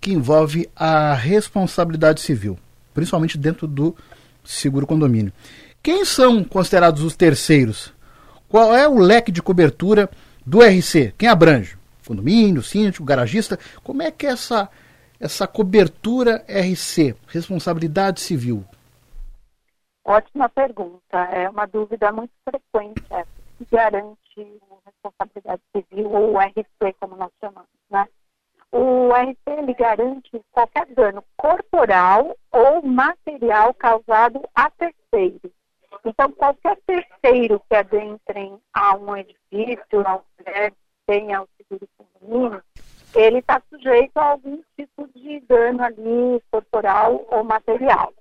que 0.00 0.12
envolve 0.12 0.68
a 0.74 1.14
responsabilidade 1.14 2.20
civil, 2.20 2.58
principalmente 2.92 3.38
dentro 3.38 3.68
do 3.68 3.94
seguro 4.44 4.86
condomínio. 4.86 5.32
Quem 5.80 6.04
são 6.04 6.42
considerados 6.42 7.02
os 7.02 7.14
terceiros? 7.14 7.92
Qual 8.48 8.74
é 8.74 8.88
o 8.88 8.98
leque 8.98 9.30
de 9.30 9.42
cobertura 9.42 10.10
do 10.44 10.60
RC? 10.60 11.14
Quem 11.16 11.28
abrange? 11.28 11.76
Condomínio, 12.04 12.62
síndico, 12.62 13.04
garagista? 13.04 13.58
Como 13.82 14.02
é 14.02 14.10
que 14.10 14.26
é 14.26 14.30
essa, 14.30 14.68
essa 15.20 15.46
cobertura 15.46 16.44
RC, 16.48 17.14
responsabilidade 17.28 18.20
civil? 18.20 18.64
Ótima 20.06 20.48
pergunta. 20.48 21.18
É 21.32 21.50
uma 21.50 21.66
dúvida 21.66 22.12
muito 22.12 22.32
frequente 22.48 23.02
essa. 23.10 23.26
Que 23.58 23.64
garante 23.72 24.60
responsabilidade 24.84 25.62
civil 25.74 26.12
ou 26.12 26.34
o 26.34 26.38
RC, 26.38 26.94
como 27.00 27.16
nós 27.16 27.32
chamamos, 27.40 27.68
né? 27.90 28.06
O 28.70 29.08
RC 29.08 29.36
ele 29.46 29.74
garante 29.74 30.40
qualquer 30.52 30.86
dano 30.94 31.24
corporal 31.36 32.36
ou 32.52 32.82
material 32.82 33.74
causado 33.74 34.42
a 34.54 34.70
terceiro. 34.70 35.50
Então, 36.04 36.30
qualquer 36.32 36.78
terceiro 36.86 37.60
que 37.68 37.74
adentrem 37.74 38.60
a 38.74 38.94
um 38.94 39.16
edifício, 39.16 40.06
a 40.06 40.16
um 40.16 40.22
prédio, 40.36 40.76
tenha 41.06 41.42
o 41.42 41.48
seguro 41.56 41.88
condomínio, 41.96 42.62
ele 43.14 43.38
está 43.38 43.60
sujeito 43.70 44.16
a 44.18 44.24
algum 44.32 44.62
tipo 44.76 45.08
de 45.14 45.40
dano 45.40 45.82
ali 45.82 46.42
corporal 46.50 47.26
ou 47.30 47.42
material. 47.42 48.12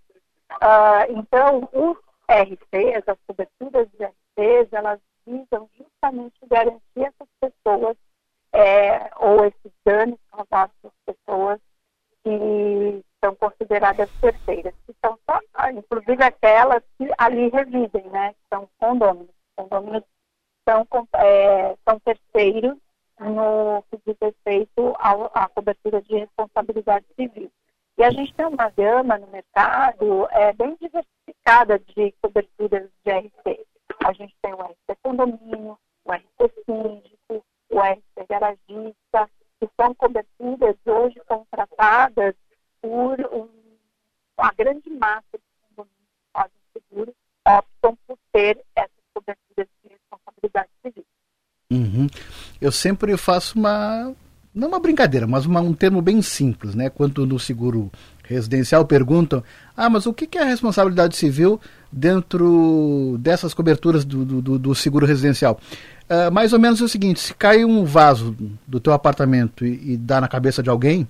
Uh, 0.51 1.05
então, 1.09 1.69
os 1.73 1.97
RCs, 2.29 3.07
as 3.07 3.17
coberturas 3.27 3.87
de 3.91 4.05
RCs, 4.05 4.73
elas 4.73 4.99
visam 5.25 5.69
justamente 5.77 6.35
garantir 6.47 6.81
essas 6.95 7.27
pessoas 7.39 7.97
é, 8.53 9.11
ou 9.17 9.45
esses 9.45 9.71
danos 9.85 10.19
causados 10.31 10.75
às 10.83 11.15
pessoas 11.15 11.59
que 12.23 13.03
são 13.23 13.35
consideradas 13.35 14.09
terceiras, 14.21 14.73
que 14.85 14.95
são 15.03 15.17
só, 15.29 15.39
inclusive 15.69 16.23
aquelas 16.23 16.83
que 16.97 17.07
ali 17.17 17.49
residem, 17.49 18.09
né, 18.09 18.33
que 18.33 18.39
são 18.49 18.69
condôminos. 18.79 19.33
Condôminos 19.55 20.03
são, 20.67 20.87
é, 21.15 21.75
são 21.87 21.99
terceiros 21.99 22.77
no 23.19 23.83
que 23.89 23.99
diz 24.05 24.17
respeito 24.21 24.95
à 25.33 25.47
cobertura 25.49 26.01
de 26.01 26.17
responsabilidade 26.17 27.05
civil. 27.15 27.51
E 27.97 28.03
a 28.03 28.11
gente 28.11 28.33
tem 28.33 28.45
uma 28.45 28.69
gama 28.69 29.17
no 29.17 29.27
mercado 29.27 30.27
é, 30.31 30.51
bem 30.53 30.75
diversificada 30.81 31.79
de 31.79 32.13
coberturas 32.21 32.89
de 33.05 33.11
RC. 33.11 33.65
A 34.03 34.11
gente 34.13 34.35
tem 34.41 34.53
o 34.53 34.61
RC 34.61 34.97
condomínio, 35.01 35.77
o 36.03 36.11
RC 36.11 36.53
síndico, 36.65 37.45
o 37.69 37.79
RC 37.79 38.27
garagista, 38.29 39.29
que 39.59 39.69
são 39.79 39.93
coberturas 39.95 40.75
hoje 40.85 41.21
contratadas 41.25 42.35
por 42.81 43.19
um, 43.31 43.49
uma 44.37 44.51
grande 44.57 44.89
massa 44.89 45.23
de 45.33 45.43
condomínios 45.69 45.95
que 46.19 46.31
fazem 46.33 46.59
seguro, 46.73 47.15
optam 47.47 47.97
por 48.05 48.17
ter 48.33 48.61
essas 48.75 48.91
coberturas 49.13 49.67
de 49.83 49.89
responsabilidade 49.89 50.69
civil. 50.81 51.05
Uhum. 51.71 52.07
Eu 52.59 52.71
sempre 52.71 53.17
faço 53.17 53.57
uma 53.57 54.13
não 54.55 54.69
uma 54.69 54.79
brincadeira, 54.79 55.27
mas 55.27 55.45
uma, 55.45 55.59
um 55.59 55.73
termo 55.73 56.01
bem 56.01 56.21
simples, 56.21 56.73
né? 56.73 56.89
Quando 56.89 57.25
no 57.25 57.37
seguro 57.37 57.91
residencial 58.23 58.85
perguntam, 58.85 59.43
ah, 59.75 59.89
mas 59.89 60.05
o 60.05 60.13
que 60.13 60.37
é 60.37 60.41
a 60.41 60.45
responsabilidade 60.45 61.17
civil 61.17 61.59
dentro 61.91 63.17
dessas 63.19 63.53
coberturas 63.53 64.05
do, 64.05 64.23
do, 64.23 64.57
do 64.57 64.73
seguro 64.73 65.05
residencial? 65.05 65.59
Uh, 66.09 66.31
mais 66.31 66.53
ou 66.53 66.59
menos 66.59 66.79
é 66.79 66.85
o 66.85 66.87
seguinte, 66.87 67.19
se 67.19 67.33
cai 67.33 67.65
um 67.65 67.83
vaso 67.83 68.35
do 68.65 68.79
teu 68.79 68.93
apartamento 68.93 69.65
e, 69.65 69.93
e 69.93 69.97
dá 69.97 70.21
na 70.21 70.27
cabeça 70.27 70.63
de 70.63 70.69
alguém, 70.69 71.05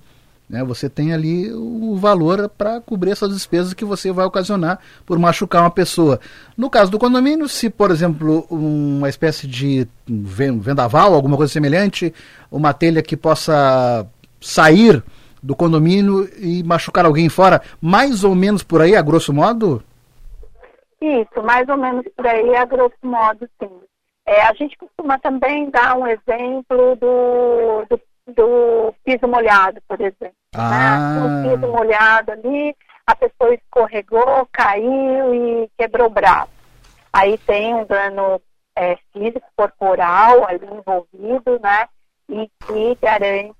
né, 0.48 0.62
você 0.62 0.88
tem 0.88 1.12
ali 1.12 1.52
o 1.52 1.96
valor 1.96 2.48
para 2.48 2.80
cobrir 2.80 3.10
essas 3.10 3.30
despesas 3.30 3.74
que 3.74 3.84
você 3.84 4.12
vai 4.12 4.24
ocasionar 4.24 4.78
por 5.04 5.18
machucar 5.18 5.62
uma 5.62 5.70
pessoa. 5.70 6.20
No 6.56 6.70
caso 6.70 6.90
do 6.90 6.98
condomínio, 6.98 7.48
se, 7.48 7.68
por 7.68 7.90
exemplo, 7.90 8.46
uma 8.48 9.08
espécie 9.08 9.46
de 9.46 9.88
vendaval, 10.06 11.14
alguma 11.14 11.36
coisa 11.36 11.52
semelhante, 11.52 12.14
uma 12.50 12.72
telha 12.72 13.02
que 13.02 13.16
possa 13.16 14.06
sair 14.40 15.02
do 15.42 15.56
condomínio 15.56 16.28
e 16.38 16.62
machucar 16.62 17.04
alguém 17.04 17.28
fora, 17.28 17.60
mais 17.80 18.24
ou 18.24 18.34
menos 18.34 18.62
por 18.62 18.80
aí, 18.80 18.96
a 18.96 19.02
grosso 19.02 19.32
modo? 19.32 19.82
Isso, 21.00 21.42
mais 21.42 21.68
ou 21.68 21.76
menos 21.76 22.04
por 22.16 22.26
aí, 22.26 22.54
a 22.54 22.64
grosso 22.64 22.96
modo, 23.02 23.48
sim. 23.60 23.70
É, 24.26 24.42
a 24.42 24.52
gente 24.54 24.76
costuma 24.76 25.18
também 25.18 25.70
dar 25.70 25.96
um 25.96 26.06
exemplo 26.06 26.96
do, 26.96 27.86
do 27.88 28.00
do 28.26 28.92
piso 29.04 29.28
molhado, 29.28 29.80
por 29.86 30.00
exemplo. 30.00 30.36
Né? 30.54 30.60
Ah. 30.60 30.98
Né? 30.98 31.26
Um 31.26 31.50
piso 31.50 31.72
molhado 31.72 32.32
ali, 32.32 32.76
a 33.06 33.14
pessoa 33.14 33.54
escorregou, 33.54 34.48
caiu 34.52 35.34
e 35.34 35.70
quebrou 35.78 36.08
o 36.08 36.10
braço. 36.10 36.50
Aí 37.12 37.38
tem 37.38 37.74
um 37.74 37.84
dano 37.84 38.40
é, 38.74 38.96
físico, 39.12 39.46
corporal 39.56 40.46
ali 40.46 40.66
envolvido, 40.66 41.58
né? 41.60 41.88
E 42.28 42.50
que 42.66 42.98
garante, 43.00 43.56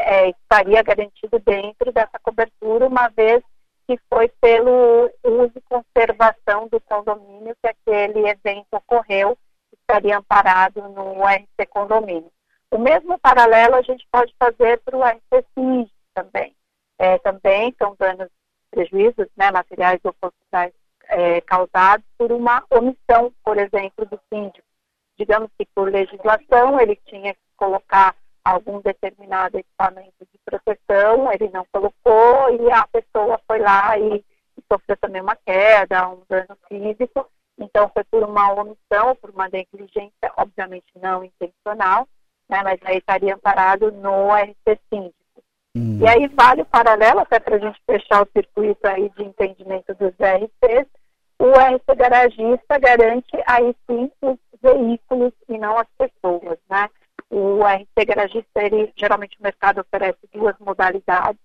é, 0.00 0.30
estaria 0.30 0.82
garantido 0.82 1.38
dentro 1.44 1.92
dessa 1.92 2.18
cobertura, 2.22 2.86
uma 2.86 3.08
vez 3.08 3.42
que 3.86 3.98
foi 4.10 4.28
pelo 4.40 5.10
uso 5.22 5.52
e 5.54 5.60
conservação 5.60 6.66
do 6.68 6.80
condomínio 6.80 7.54
que 7.62 7.68
aquele 7.68 8.28
evento 8.28 8.66
ocorreu, 8.72 9.38
estaria 9.72 10.18
amparado 10.18 10.82
no 10.88 11.22
RC 11.24 11.66
condomínio. 11.68 12.30
O 12.70 12.78
mesmo 12.78 13.18
paralelo 13.18 13.76
a 13.76 13.82
gente 13.82 14.06
pode 14.10 14.34
fazer 14.38 14.80
para 14.80 14.96
o 14.96 15.02
RCCID 15.04 15.90
também. 16.14 16.54
É, 16.98 17.18
também 17.18 17.74
são 17.78 17.94
danos, 17.98 18.28
prejuízos 18.70 19.28
né, 19.36 19.50
materiais 19.50 20.00
ou 20.04 20.14
corporais 20.14 20.72
é, 21.08 21.40
causados 21.42 22.06
por 22.18 22.32
uma 22.32 22.64
omissão, 22.70 23.32
por 23.44 23.58
exemplo, 23.58 24.04
do 24.06 24.20
síndico. 24.32 24.66
Digamos 25.18 25.50
que 25.58 25.66
por 25.74 25.90
legislação 25.90 26.80
ele 26.80 26.96
tinha 27.06 27.32
que 27.34 27.40
colocar 27.56 28.14
algum 28.44 28.80
determinado 28.80 29.58
equipamento 29.58 30.26
de 30.30 30.38
proteção, 30.44 31.32
ele 31.32 31.48
não 31.48 31.66
colocou 31.72 32.50
e 32.60 32.70
a 32.70 32.86
pessoa 32.86 33.40
foi 33.46 33.58
lá 33.58 33.98
e, 33.98 34.16
e 34.56 34.62
sofreu 34.70 34.96
também 34.98 35.22
uma 35.22 35.36
queda, 35.36 36.08
um 36.08 36.22
dano 36.28 36.56
físico. 36.68 37.28
Então 37.58 37.90
foi 37.92 38.04
por 38.04 38.22
uma 38.22 38.52
omissão, 38.52 39.16
por 39.16 39.30
uma 39.30 39.48
negligência, 39.48 40.32
obviamente 40.36 40.92
não 40.96 41.24
intencional, 41.24 42.06
né, 42.48 42.62
mas 42.62 42.78
aí 42.84 42.98
estaria 42.98 43.34
amparado 43.34 43.90
no 43.92 44.34
RC 44.34 44.78
síndico. 44.92 45.14
Hum. 45.76 45.98
E 46.00 46.08
aí 46.08 46.26
vale 46.28 46.62
o 46.62 46.66
paralelo, 46.66 47.20
até 47.20 47.38
para 47.38 47.56
a 47.56 47.58
gente 47.58 47.80
fechar 47.84 48.22
o 48.22 48.28
circuito 48.32 48.86
aí 48.86 49.10
de 49.10 49.24
entendimento 49.24 49.94
dos 49.94 50.14
RCs, 50.18 50.86
o 51.38 51.50
RC 51.50 51.94
garagista 51.96 52.78
garante 52.78 53.36
aí 53.46 53.74
sim 53.86 54.10
os 54.22 54.38
veículos 54.62 55.32
e 55.48 55.58
não 55.58 55.78
as 55.78 55.88
pessoas, 55.98 56.58
né? 56.70 56.88
O 57.28 57.60
RC 57.62 58.04
garagista, 58.06 58.62
ele, 58.62 58.92
geralmente 58.96 59.38
o 59.38 59.42
mercado 59.42 59.80
oferece 59.80 60.18
duas 60.32 60.56
modalidades. 60.58 61.40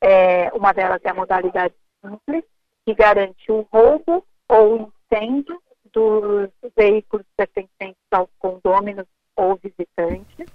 É, 0.00 0.52
uma 0.52 0.72
delas 0.72 1.00
é 1.02 1.10
a 1.10 1.14
modalidade 1.14 1.74
simples, 2.00 2.44
que 2.84 2.94
garante 2.94 3.50
o 3.50 3.66
roubo 3.72 4.24
ou 4.48 4.92
incêndio 5.10 5.60
dos 5.92 6.50
veículos 6.76 7.26
pertencentes 7.36 8.02
aos 8.10 8.28
condôminos 8.38 9.06
ou 9.36 9.56
visitantes, 9.56 10.46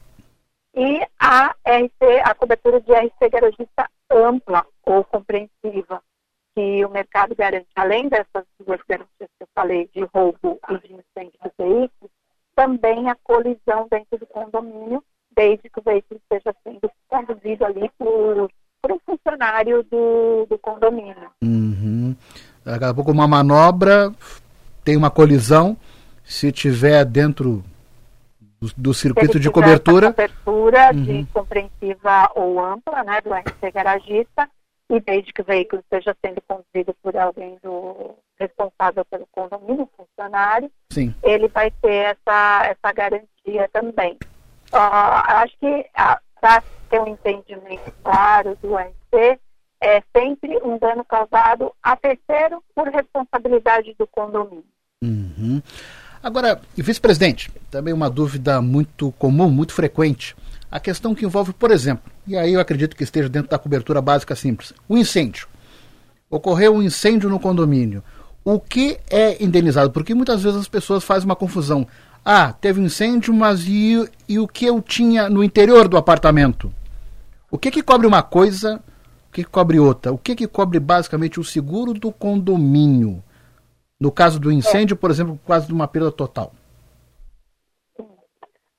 e 0.75 1.01
a 1.19 1.55
RC, 1.65 2.21
a 2.23 2.33
cobertura 2.33 2.79
de 2.79 2.93
RC 2.93 3.29
garagista 3.29 3.89
ampla 4.09 4.65
ou 4.85 5.03
compreensiva, 5.03 6.01
que 6.55 6.85
o 6.85 6.89
mercado 6.89 7.35
garante, 7.35 7.67
além 7.75 8.07
dessas 8.07 8.45
duas 8.65 8.79
garantias 8.87 9.29
que 9.37 9.43
eu 9.43 9.47
falei, 9.53 9.89
de 9.93 10.01
roubo 10.13 10.59
e 10.69 10.87
de 10.87 10.93
incêndio 10.93 11.39
do 11.43 11.51
veículo, 11.57 12.11
também 12.55 13.09
a 13.09 13.15
colisão 13.23 13.87
dentro 13.89 14.17
do 14.17 14.25
condomínio, 14.25 15.03
desde 15.35 15.69
que 15.69 15.79
o 15.79 15.83
veículo 15.83 16.19
esteja 16.19 16.55
sendo 16.63 16.91
conduzido 17.07 17.65
ali 17.65 17.89
por, 17.97 18.49
por 18.81 18.91
um 18.91 18.99
funcionário 19.05 19.83
do, 19.83 20.45
do 20.49 20.57
condomínio. 20.59 21.31
Uhum. 21.41 22.15
Daqui 22.63 22.85
a 22.85 22.93
pouco 22.93 23.11
uma 23.11 23.27
manobra, 23.27 24.13
tem 24.83 24.97
uma 24.97 25.09
colisão, 25.09 25.77
se 26.23 26.51
tiver 26.51 27.05
dentro 27.05 27.63
do, 28.61 28.71
do 28.75 28.93
circuito 28.93 29.39
de 29.39 29.49
cobertura. 29.49 30.07
cobertura 30.07 30.91
uhum. 30.93 31.03
de 31.03 31.25
compreensiva 31.33 32.31
ou 32.35 32.63
ampla, 32.63 33.03
né, 33.03 33.21
do 33.21 33.33
RC 33.33 33.71
garagista, 33.71 34.49
e 34.89 34.99
desde 34.99 35.31
que 35.31 35.41
o 35.41 35.45
veículo 35.45 35.81
esteja 35.81 36.15
sendo 36.25 36.41
conduzido 36.47 36.95
por 37.01 37.15
alguém 37.15 37.57
do 37.61 38.15
responsável 38.39 39.05
pelo 39.05 39.27
condomínio, 39.31 39.87
funcionário, 39.95 40.71
Sim. 40.91 41.13
ele 41.21 41.47
vai 41.47 41.69
ter 41.69 42.17
essa, 42.17 42.65
essa 42.65 42.93
garantia 42.93 43.69
também. 43.71 44.13
Uh, 44.73 45.23
acho 45.27 45.55
que 45.59 45.85
para 46.41 46.63
ter 46.89 47.01
um 47.01 47.07
entendimento 47.07 47.91
claro 48.03 48.57
do 48.61 48.75
RC, 48.75 49.39
é 49.81 50.03
sempre 50.15 50.57
um 50.63 50.77
dano 50.77 51.05
causado 51.05 51.71
a 51.81 51.95
terceiro 51.95 52.63
por 52.75 52.87
responsabilidade 52.87 53.95
do 53.97 54.07
condomínio. 54.07 54.65
Uhum. 55.01 55.61
Agora, 56.21 56.59
vice-presidente, 56.75 57.49
também 57.71 57.93
uma 57.93 58.09
dúvida 58.09 58.61
muito 58.61 59.11
comum, 59.13 59.49
muito 59.49 59.73
frequente. 59.73 60.35
A 60.69 60.79
questão 60.79 61.15
que 61.15 61.25
envolve, 61.25 61.53
por 61.53 61.71
exemplo, 61.71 62.11
e 62.27 62.37
aí 62.37 62.53
eu 62.53 62.59
acredito 62.59 62.95
que 62.95 63.03
esteja 63.03 63.29
dentro 63.29 63.49
da 63.49 63.57
cobertura 63.57 64.01
básica 64.01 64.35
simples, 64.35 64.73
o 64.87 64.97
incêndio. 64.97 65.47
Ocorreu 66.29 66.75
um 66.75 66.83
incêndio 66.83 67.29
no 67.29 67.39
condomínio. 67.39 68.03
O 68.43 68.59
que 68.59 68.99
é 69.09 69.43
indenizado? 69.43 69.91
Porque 69.91 70.13
muitas 70.13 70.43
vezes 70.43 70.59
as 70.59 70.67
pessoas 70.67 71.03
fazem 71.03 71.25
uma 71.25 71.35
confusão. 71.35 71.87
Ah, 72.23 72.51
teve 72.51 72.81
um 72.81 72.85
incêndio, 72.85 73.33
mas 73.33 73.65
e, 73.65 74.07
e 74.27 74.37
o 74.39 74.47
que 74.47 74.65
eu 74.65 74.81
tinha 74.81 75.29
no 75.29 75.43
interior 75.43 75.87
do 75.87 75.97
apartamento? 75.97 76.71
O 77.49 77.57
que 77.57 77.71
que 77.71 77.81
cobre 77.81 78.05
uma 78.05 78.21
coisa, 78.21 78.75
o 79.29 79.31
que, 79.31 79.43
que 79.43 79.49
cobre 79.49 79.79
outra? 79.79 80.11
O 80.11 80.17
que 80.17 80.35
que 80.35 80.47
cobre 80.47 80.79
basicamente 80.79 81.39
o 81.39 81.43
seguro 81.43 81.93
do 81.93 82.11
condomínio? 82.11 83.23
No 83.99 84.11
caso 84.11 84.39
do 84.39 84.51
incêndio, 84.51 84.95
por 84.95 85.11
exemplo, 85.11 85.37
quase 85.45 85.67
de 85.67 85.73
uma 85.73 85.87
perda 85.87 86.11
total. 86.11 86.53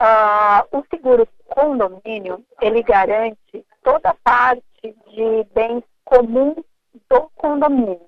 Uh, 0.01 0.65
o 0.73 0.83
seguro 0.89 1.29
condomínio, 1.45 2.43
ele 2.63 2.83
garante 2.83 3.67
toda 3.83 4.15
parte 4.25 4.63
de 4.83 5.45
bens 5.55 5.85
comuns 6.07 6.65
do 7.11 7.31
condomínio. 7.37 8.01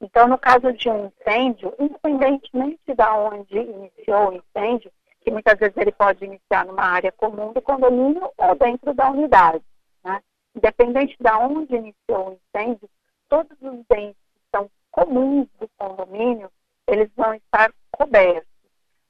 Então, 0.00 0.26
no 0.26 0.36
caso 0.36 0.72
de 0.72 0.90
um 0.90 1.06
incêndio, 1.06 1.72
independentemente 1.78 2.80
de 2.86 3.02
onde 3.02 3.58
iniciou 3.58 4.30
o 4.30 4.32
incêndio, 4.34 4.90
que 5.22 5.30
muitas 5.30 5.58
vezes 5.58 5.76
ele 5.76 5.92
pode 5.92 6.24
iniciar 6.24 6.66
numa 6.66 6.84
área 6.84 7.12
comum 7.12 7.52
do 7.52 7.62
condomínio 7.62 8.28
ou 8.36 8.54
dentro 8.56 8.92
da 8.92 9.10
unidade. 9.10 9.64
Né? 10.04 10.20
Independente 10.54 11.16
de 11.18 11.30
onde 11.30 11.74
iniciou 11.74 12.30
o 12.30 12.38
incêndio, 12.58 12.88
todos 13.28 13.56
os 13.62 13.84
bens 13.88 14.14
que 14.34 14.40
são 14.54 14.70
comuns 14.90 15.48
do 15.58 15.68
condomínio, 15.78 16.50
eles 16.86 17.10
vão 17.16 17.34
estar 17.34 17.72
cobertos. 17.90 18.48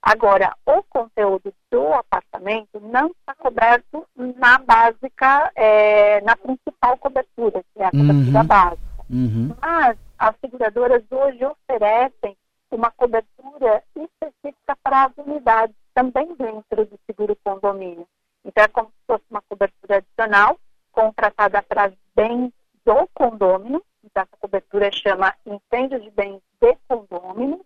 Agora, 0.00 0.54
o 0.64 0.82
conteúdo 0.84 1.52
do 1.70 1.92
apartamento 1.92 2.80
não 2.80 3.08
está 3.08 3.34
coberto 3.34 4.06
na 4.16 4.58
básica, 4.58 5.50
é, 5.56 6.20
na 6.20 6.36
principal 6.36 6.96
cobertura, 6.98 7.64
que 7.74 7.82
é 7.82 7.86
a 7.86 7.90
cobertura 7.90 8.40
uhum. 8.40 8.46
básica. 8.46 9.04
Uhum. 9.10 9.54
Mas 9.60 9.98
as 10.18 10.34
seguradoras 10.40 11.02
hoje 11.10 11.44
oferecem 11.44 12.36
uma 12.70 12.90
cobertura 12.92 13.82
específica 13.96 14.76
para 14.82 15.06
as 15.06 15.12
unidades, 15.16 15.74
também 15.92 16.34
dentro 16.36 16.86
do 16.86 16.98
seguro 17.06 17.36
condomínio. 17.42 18.06
Então, 18.44 18.62
é 18.62 18.68
como 18.68 18.88
se 18.88 19.06
fosse 19.06 19.24
uma 19.28 19.42
cobertura 19.48 19.96
adicional, 19.96 20.56
contratada 20.92 21.62
para 21.62 21.92
bens 22.14 22.52
do 22.84 23.08
condomínio, 23.12 23.82
então 24.04 24.22
essa 24.22 24.36
cobertura 24.38 24.90
chama 24.92 25.34
incêndio 25.44 26.00
de 26.00 26.10
bens 26.10 26.40
de 26.60 26.76
condomínio, 26.88 27.60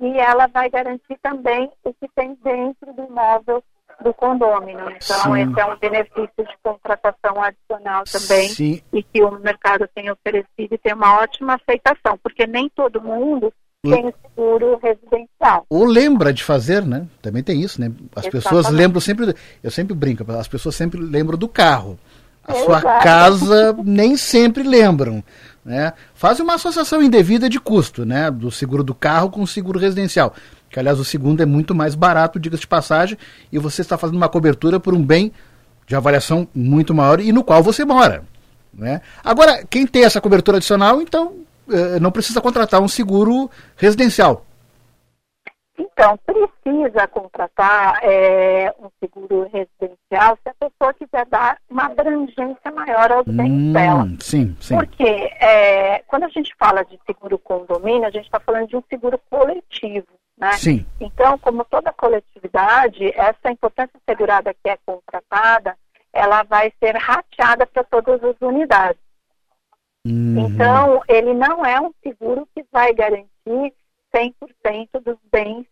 e 0.00 0.18
ela 0.18 0.46
vai 0.48 0.68
garantir 0.68 1.18
também 1.22 1.70
o 1.84 1.92
que 1.94 2.08
tem 2.14 2.36
dentro 2.42 2.92
do 2.92 3.04
imóvel 3.04 3.62
do 4.02 4.12
condomínio. 4.14 4.90
Então, 4.90 5.34
Sim. 5.34 5.42
esse 5.42 5.60
é 5.60 5.66
um 5.66 5.76
benefício 5.76 6.30
de 6.38 6.56
contratação 6.62 7.42
adicional 7.42 8.04
também 8.04 8.48
Sim. 8.48 8.82
e 8.92 9.02
que 9.02 9.22
o 9.22 9.38
mercado 9.38 9.88
tem 9.94 10.10
oferecido 10.10 10.74
e 10.74 10.78
tem 10.78 10.94
uma 10.94 11.20
ótima 11.20 11.54
aceitação, 11.54 12.18
porque 12.22 12.46
nem 12.46 12.68
todo 12.70 13.00
mundo 13.00 13.52
tem 13.82 14.14
seguro 14.22 14.78
residencial. 14.82 15.66
Ou 15.68 15.84
lembra 15.84 16.32
de 16.32 16.44
fazer, 16.44 16.84
né? 16.86 17.06
Também 17.20 17.42
tem 17.42 17.60
isso, 17.60 17.80
né? 17.80 17.86
As 18.14 18.24
Exatamente. 18.24 18.30
pessoas 18.30 18.70
lembram 18.70 19.00
sempre, 19.00 19.34
eu 19.62 19.70
sempre 19.70 19.94
brinco, 19.94 20.30
as 20.32 20.48
pessoas 20.48 20.74
sempre 20.74 21.00
lembram 21.00 21.36
do 21.36 21.48
carro. 21.48 21.98
A 22.44 22.52
Exato. 22.52 22.64
sua 22.64 22.80
casa 23.00 23.72
nem 23.84 24.16
sempre 24.16 24.64
lembram. 24.64 25.22
Né? 25.64 25.92
Faz 26.14 26.40
uma 26.40 26.54
associação 26.54 27.02
indevida 27.02 27.48
de 27.48 27.60
custo, 27.60 28.04
né? 28.04 28.30
Do 28.30 28.50
seguro 28.50 28.82
do 28.82 28.94
carro 28.94 29.30
com 29.30 29.42
o 29.42 29.46
seguro 29.46 29.78
residencial. 29.78 30.34
Que 30.68 30.78
aliás 30.78 30.98
o 30.98 31.04
segundo 31.04 31.40
é 31.40 31.46
muito 31.46 31.74
mais 31.74 31.94
barato, 31.94 32.40
diga-se 32.40 32.62
de 32.62 32.66
passagem, 32.66 33.16
e 33.52 33.58
você 33.58 33.82
está 33.82 33.96
fazendo 33.96 34.16
uma 34.16 34.28
cobertura 34.28 34.80
por 34.80 34.92
um 34.94 35.04
bem 35.04 35.32
de 35.86 35.94
avaliação 35.94 36.48
muito 36.54 36.94
maior 36.94 37.20
e 37.20 37.32
no 37.32 37.44
qual 37.44 37.62
você 37.62 37.84
mora. 37.84 38.24
Né? 38.72 39.00
Agora, 39.22 39.64
quem 39.68 39.86
tem 39.86 40.04
essa 40.04 40.20
cobertura 40.20 40.56
adicional, 40.56 41.00
então 41.00 41.34
eh, 41.70 42.00
não 42.00 42.10
precisa 42.10 42.40
contratar 42.40 42.80
um 42.80 42.88
seguro 42.88 43.50
residencial. 43.76 44.46
Então, 45.82 46.16
precisa 46.18 47.08
contratar 47.08 47.98
é, 48.02 48.72
um 48.78 48.88
seguro 49.00 49.42
residencial 49.52 50.38
se 50.42 50.48
a 50.48 50.54
pessoa 50.54 50.94
quiser 50.94 51.26
dar 51.26 51.58
uma 51.68 51.86
abrangência 51.86 52.70
maior 52.72 53.10
aos 53.10 53.26
bens 53.26 53.50
hum, 53.50 53.72
dela. 53.72 54.08
Sim, 54.20 54.56
sim. 54.60 54.76
Porque 54.76 55.02
é, 55.02 55.98
quando 56.06 56.24
a 56.24 56.28
gente 56.28 56.54
fala 56.56 56.84
de 56.84 56.98
seguro 57.04 57.38
condomínio, 57.38 58.06
a 58.06 58.10
gente 58.10 58.24
está 58.24 58.38
falando 58.38 58.68
de 58.68 58.76
um 58.76 58.82
seguro 58.88 59.20
coletivo. 59.28 60.06
Né? 60.38 60.52
Sim. 60.52 60.86
Então, 61.00 61.36
como 61.38 61.64
toda 61.64 61.92
coletividade, 61.92 63.12
essa 63.16 63.50
importância 63.50 63.98
segurada 64.08 64.54
que 64.54 64.70
é 64.70 64.78
contratada, 64.86 65.76
ela 66.12 66.42
vai 66.44 66.72
ser 66.78 66.96
rateada 66.96 67.66
para 67.66 67.82
todas 67.84 68.22
as 68.22 68.36
unidades. 68.40 69.00
Uhum. 70.06 70.46
Então, 70.46 71.02
ele 71.08 71.34
não 71.34 71.64
é 71.64 71.80
um 71.80 71.92
seguro 72.02 72.46
que 72.54 72.64
vai 72.72 72.92
garantir 72.92 73.72
100% 74.14 75.00
dos 75.04 75.16
bens 75.32 75.66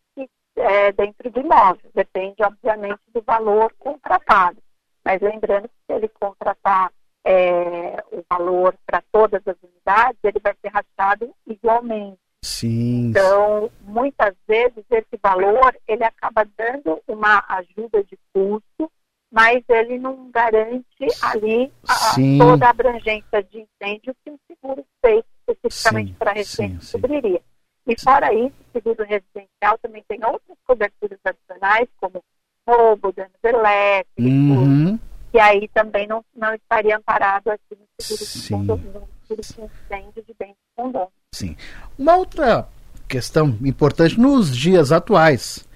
é, 0.57 0.93
dentro 0.93 1.31
do 1.31 1.41
imóvel. 1.41 1.91
Depende, 1.95 2.43
obviamente, 2.43 3.01
do 3.13 3.23
valor 3.23 3.73
contratado. 3.79 4.59
Mas 5.05 5.21
lembrando 5.21 5.69
que 5.69 5.75
se 5.87 5.93
ele 5.93 6.09
contratar 6.09 6.93
é, 7.25 8.03
o 8.13 8.23
valor 8.29 8.75
para 8.87 9.03
todas 9.13 9.43
as 9.47 9.57
unidades, 9.63 10.19
ele 10.23 10.41
vai 10.43 10.55
ser 10.61 10.69
rachado 10.69 11.35
igualmente. 11.47 12.19
Sim. 12.43 13.09
Então, 13.09 13.71
muitas 13.83 14.35
vezes 14.49 14.85
esse 14.91 15.19
valor 15.23 15.77
ele 15.87 16.05
acaba 16.05 16.47
dando 16.57 17.01
uma 17.07 17.45
ajuda 17.49 18.03
de 18.05 18.19
custo, 18.33 18.91
mas 19.31 19.63
ele 19.69 19.99
não 19.99 20.31
garante 20.31 21.07
ali 21.23 21.71
a, 21.87 22.15
toda 22.39 22.67
a 22.67 22.71
abrangência 22.71 23.43
de 23.43 23.61
incêndio 23.61 24.15
que 24.25 24.31
o 24.31 24.41
seguro 24.47 24.85
feito 25.05 25.27
especificamente 25.49 26.15
para 26.15 26.33
residência 26.33 26.99
cobriria. 26.99 27.43
E 27.87 28.01
fora 28.01 28.33
isso, 28.33 28.55
o 28.69 28.73
seguro 28.73 29.05
residencial 29.05 29.79
também 29.83 30.05
tem 30.09 30.25
outras 30.25 30.57
coberturas 30.67 31.19
adicionais, 31.25 31.89
como 32.01 32.23
roubo, 32.69 33.13
danos 33.13 33.33
elétricos, 33.43 34.25
uhum. 34.25 34.99
e 35.33 35.41
aí 35.41 35.69
também 35.69 36.07
não, 36.07 36.25
não 36.35 36.55
estaria 36.55 36.97
amparado 36.97 37.51
aqui 37.51 37.71
no 37.71 37.87
seguro, 38.01 38.25
Sim. 38.25 38.61
de, 38.61 38.67
no 38.67 38.79
seguro 38.79 39.09
de 39.29 39.63
incêndio 39.63 40.25
de 40.27 40.35
bens 40.39 40.51
de 40.51 40.57
condomínio. 40.77 41.13
Sim. 41.35 41.57
Uma 41.99 42.17
outra 42.17 42.69
questão 43.09 43.57
importante 43.65 44.19
nos 44.19 44.57
dias 44.57 44.93
atuais, 44.93 45.67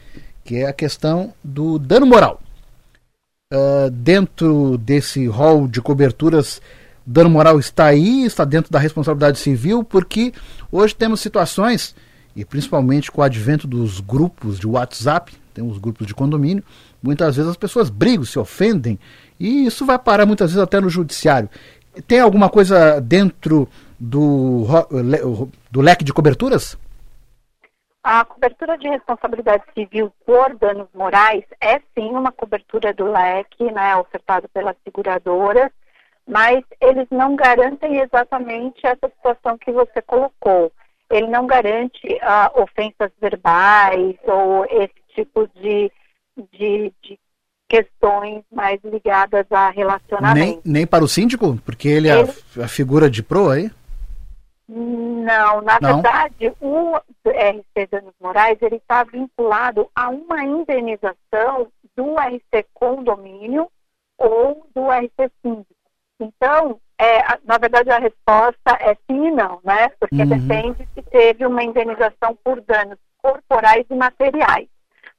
que 0.44 0.56
é 0.56 0.66
a 0.66 0.72
questão 0.72 1.34
do 1.42 1.78
dano 1.78 2.06
moral. 2.06 2.40
Uh, 3.52 3.90
dentro 3.90 4.76
desse 4.78 5.26
rol 5.26 5.68
de 5.68 5.80
coberturas, 5.80 6.60
dano 7.06 7.30
moral 7.30 7.58
está 7.58 7.86
aí, 7.86 8.24
está 8.24 8.44
dentro 8.44 8.70
da 8.70 8.78
responsabilidade 8.78 9.38
civil, 9.38 9.84
porque 9.84 10.32
hoje 10.70 10.94
temos 10.94 11.20
situações, 11.20 11.94
e 12.34 12.44
principalmente 12.44 13.10
com 13.10 13.20
o 13.20 13.24
advento 13.24 13.66
dos 13.66 14.00
grupos 14.00 14.58
de 14.58 14.66
WhatsApp, 14.66 15.32
tem 15.52 15.64
os 15.64 15.78
grupos 15.78 16.06
de 16.06 16.14
condomínio, 16.14 16.64
muitas 17.02 17.36
vezes 17.36 17.50
as 17.50 17.56
pessoas 17.56 17.90
brigam, 17.90 18.24
se 18.24 18.38
ofendem, 18.38 18.98
e 19.38 19.66
isso 19.66 19.84
vai 19.84 19.98
parar 19.98 20.26
muitas 20.26 20.50
vezes 20.50 20.62
até 20.62 20.80
no 20.80 20.88
judiciário. 20.88 21.48
Tem 22.08 22.20
alguma 22.20 22.48
coisa 22.48 23.00
dentro 23.00 23.68
do, 24.00 24.66
do 25.70 25.80
leque 25.80 26.04
de 26.04 26.12
coberturas? 26.12 26.76
A 28.02 28.24
cobertura 28.24 28.76
de 28.76 28.88
responsabilidade 28.88 29.62
civil 29.72 30.12
por 30.26 30.54
danos 30.56 30.88
morais 30.92 31.42
é 31.60 31.78
sim 31.94 32.10
uma 32.10 32.30
cobertura 32.30 32.92
do 32.92 33.10
leque, 33.10 33.64
né, 33.72 33.96
ofertado 33.96 34.46
pelas 34.52 34.76
seguradoras, 34.84 35.70
mas 36.26 36.64
eles 36.80 37.06
não 37.10 37.36
garantem 37.36 37.98
exatamente 38.00 38.86
essa 38.86 39.08
situação 39.08 39.58
que 39.58 39.70
você 39.70 40.00
colocou. 40.02 40.72
Ele 41.10 41.28
não 41.28 41.46
garante 41.46 42.06
uh, 42.06 42.62
ofensas 42.62 43.10
verbais 43.20 44.16
ou 44.24 44.64
esse 44.64 44.94
tipo 45.14 45.48
de, 45.54 45.92
de, 46.52 46.92
de 47.02 47.18
questões 47.68 48.42
mais 48.50 48.80
ligadas 48.82 49.46
a 49.50 49.70
relacionamento. 49.70 50.46
Nem, 50.46 50.60
nem 50.64 50.86
para 50.86 51.04
o 51.04 51.08
síndico? 51.08 51.56
Porque 51.64 51.88
ele, 51.88 52.08
ele... 52.08 52.30
é 52.56 52.60
a, 52.62 52.64
a 52.64 52.68
figura 52.68 53.10
de 53.10 53.22
pro 53.22 53.50
aí? 53.50 53.70
Não, 54.66 55.60
na 55.60 55.78
Não. 55.80 55.94
verdade, 55.94 56.52
o 56.60 56.96
RC 57.26 57.86
Danos 57.90 58.14
Morais 58.18 58.56
ele 58.62 58.76
está 58.76 59.04
vinculado 59.04 59.90
a 59.94 60.08
uma 60.08 60.42
indenização 60.42 61.68
do 61.94 62.14
RC 62.14 62.66
Condomínio 62.72 63.70
ou 64.16 64.66
do 64.74 64.90
RC 64.90 65.30
Síndico. 65.42 65.74
Então, 66.20 66.80
é, 66.98 67.18
na 67.44 67.58
verdade, 67.58 67.90
a 67.90 67.98
resposta 67.98 68.78
é 68.80 68.94
sim 69.06 69.26
e 69.26 69.30
não, 69.30 69.60
né? 69.64 69.88
Porque 70.00 70.22
uhum. 70.22 70.28
depende 70.28 70.88
se 70.94 71.02
teve 71.02 71.44
uma 71.44 71.62
indenização 71.62 72.36
por 72.42 72.60
danos 72.60 72.98
corporais 73.20 73.84
e 73.90 73.94
materiais. 73.94 74.68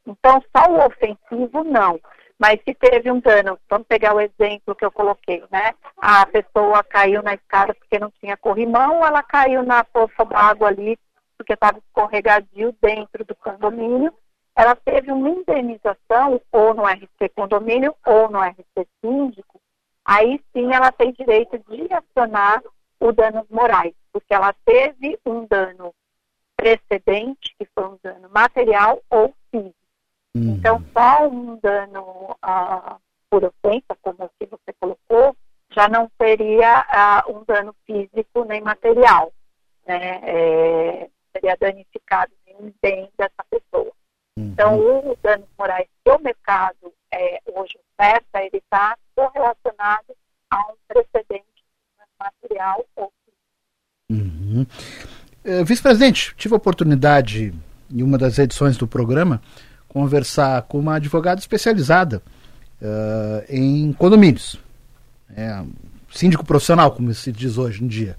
Então, 0.07 0.41
só 0.55 0.71
o 0.71 0.85
ofensivo, 0.85 1.63
não. 1.63 1.99
Mas 2.37 2.59
se 2.67 2.73
teve 2.75 3.09
um 3.09 3.19
dano, 3.19 3.57
vamos 3.69 3.87
pegar 3.87 4.13
o 4.13 4.19
exemplo 4.19 4.75
que 4.75 4.85
eu 4.85 4.91
coloquei, 4.91 5.43
né? 5.51 5.73
A 5.97 6.25
pessoa 6.25 6.83
caiu 6.83 7.23
na 7.23 7.33
escada 7.33 7.73
porque 7.73 7.97
não 7.97 8.11
tinha 8.19 8.35
corrimão, 8.35 9.05
ela 9.05 9.23
caiu 9.23 9.63
na 9.63 9.83
poça 9.83 10.25
d'água 10.25 10.67
ali 10.67 10.97
porque 11.37 11.53
estava 11.53 11.77
escorregadio 11.77 12.75
dentro 12.81 13.23
do 13.25 13.35
condomínio. 13.35 14.13
Ela 14.55 14.75
teve 14.75 15.11
uma 15.11 15.29
indenização 15.29 16.41
ou 16.51 16.73
no 16.73 16.83
RC 16.85 17.29
condomínio 17.35 17.95
ou 18.05 18.29
no 18.29 18.39
RC 18.39 18.87
síndico. 19.01 19.59
Aí 20.05 20.39
sim 20.53 20.71
ela 20.71 20.91
tem 20.91 21.11
direito 21.11 21.57
de 21.67 21.87
acionar 21.91 22.61
o 22.99 23.11
danos 23.11 23.47
morais, 23.49 23.93
porque 24.13 24.33
ela 24.33 24.53
teve 24.63 25.19
um 25.25 25.45
dano 25.47 25.93
precedente, 26.55 27.55
que 27.57 27.67
foi 27.73 27.85
um 27.85 27.97
dano 28.01 28.29
material 28.29 29.01
ou 29.09 29.33
físico. 29.51 29.75
Uhum. 30.35 30.55
Então, 30.55 30.83
só 30.93 31.27
um 31.27 31.57
dano 31.57 32.35
uh, 32.43 32.99
por 33.29 33.43
ofensa, 33.43 33.97
como 34.01 34.29
que 34.39 34.45
você 34.45 34.73
colocou, 34.79 35.35
já 35.71 35.89
não 35.89 36.09
seria 36.21 36.85
uh, 37.27 37.37
um 37.37 37.43
dano 37.43 37.75
físico 37.85 38.45
nem 38.45 38.61
material. 38.61 39.33
Né? 39.85 40.19
É, 40.23 41.09
seria 41.31 41.57
danificado 41.57 42.31
nenhum 42.45 42.71
bem 42.81 43.09
dessa 43.17 43.43
pessoa. 43.49 43.91
Uhum. 44.37 44.45
Então, 44.45 45.09
os 45.11 45.17
danos 45.19 45.47
morais 45.57 45.87
que 46.03 46.11
o 46.11 46.19
mercado 46.19 46.93
é, 47.11 47.41
hoje 47.53 47.77
oferta, 47.93 48.43
ele 48.43 48.57
está 48.57 48.97
correlacionado 49.15 50.15
a 50.51 50.59
um 50.71 50.75
precedente 50.87 51.45
material 52.19 52.85
ou. 52.95 53.11
Uhum. 54.09 54.65
Uh, 55.43 55.65
Vice-presidente, 55.65 56.35
tive 56.35 56.53
a 56.53 56.57
oportunidade 56.57 57.53
em 57.91 58.03
uma 58.03 58.17
das 58.17 58.37
edições 58.37 58.77
do 58.77 58.87
programa 58.87 59.41
conversar 59.87 60.61
com 60.63 60.79
uma 60.79 60.95
advogada 60.95 61.39
especializada 61.39 62.21
uh, 62.81 63.45
em 63.49 63.93
condomínios. 63.93 64.59
É, 65.35 65.63
síndico 66.11 66.45
profissional, 66.45 66.91
como 66.91 67.13
se 67.13 67.31
diz 67.31 67.57
hoje 67.57 67.83
em 67.83 67.87
dia. 67.87 68.17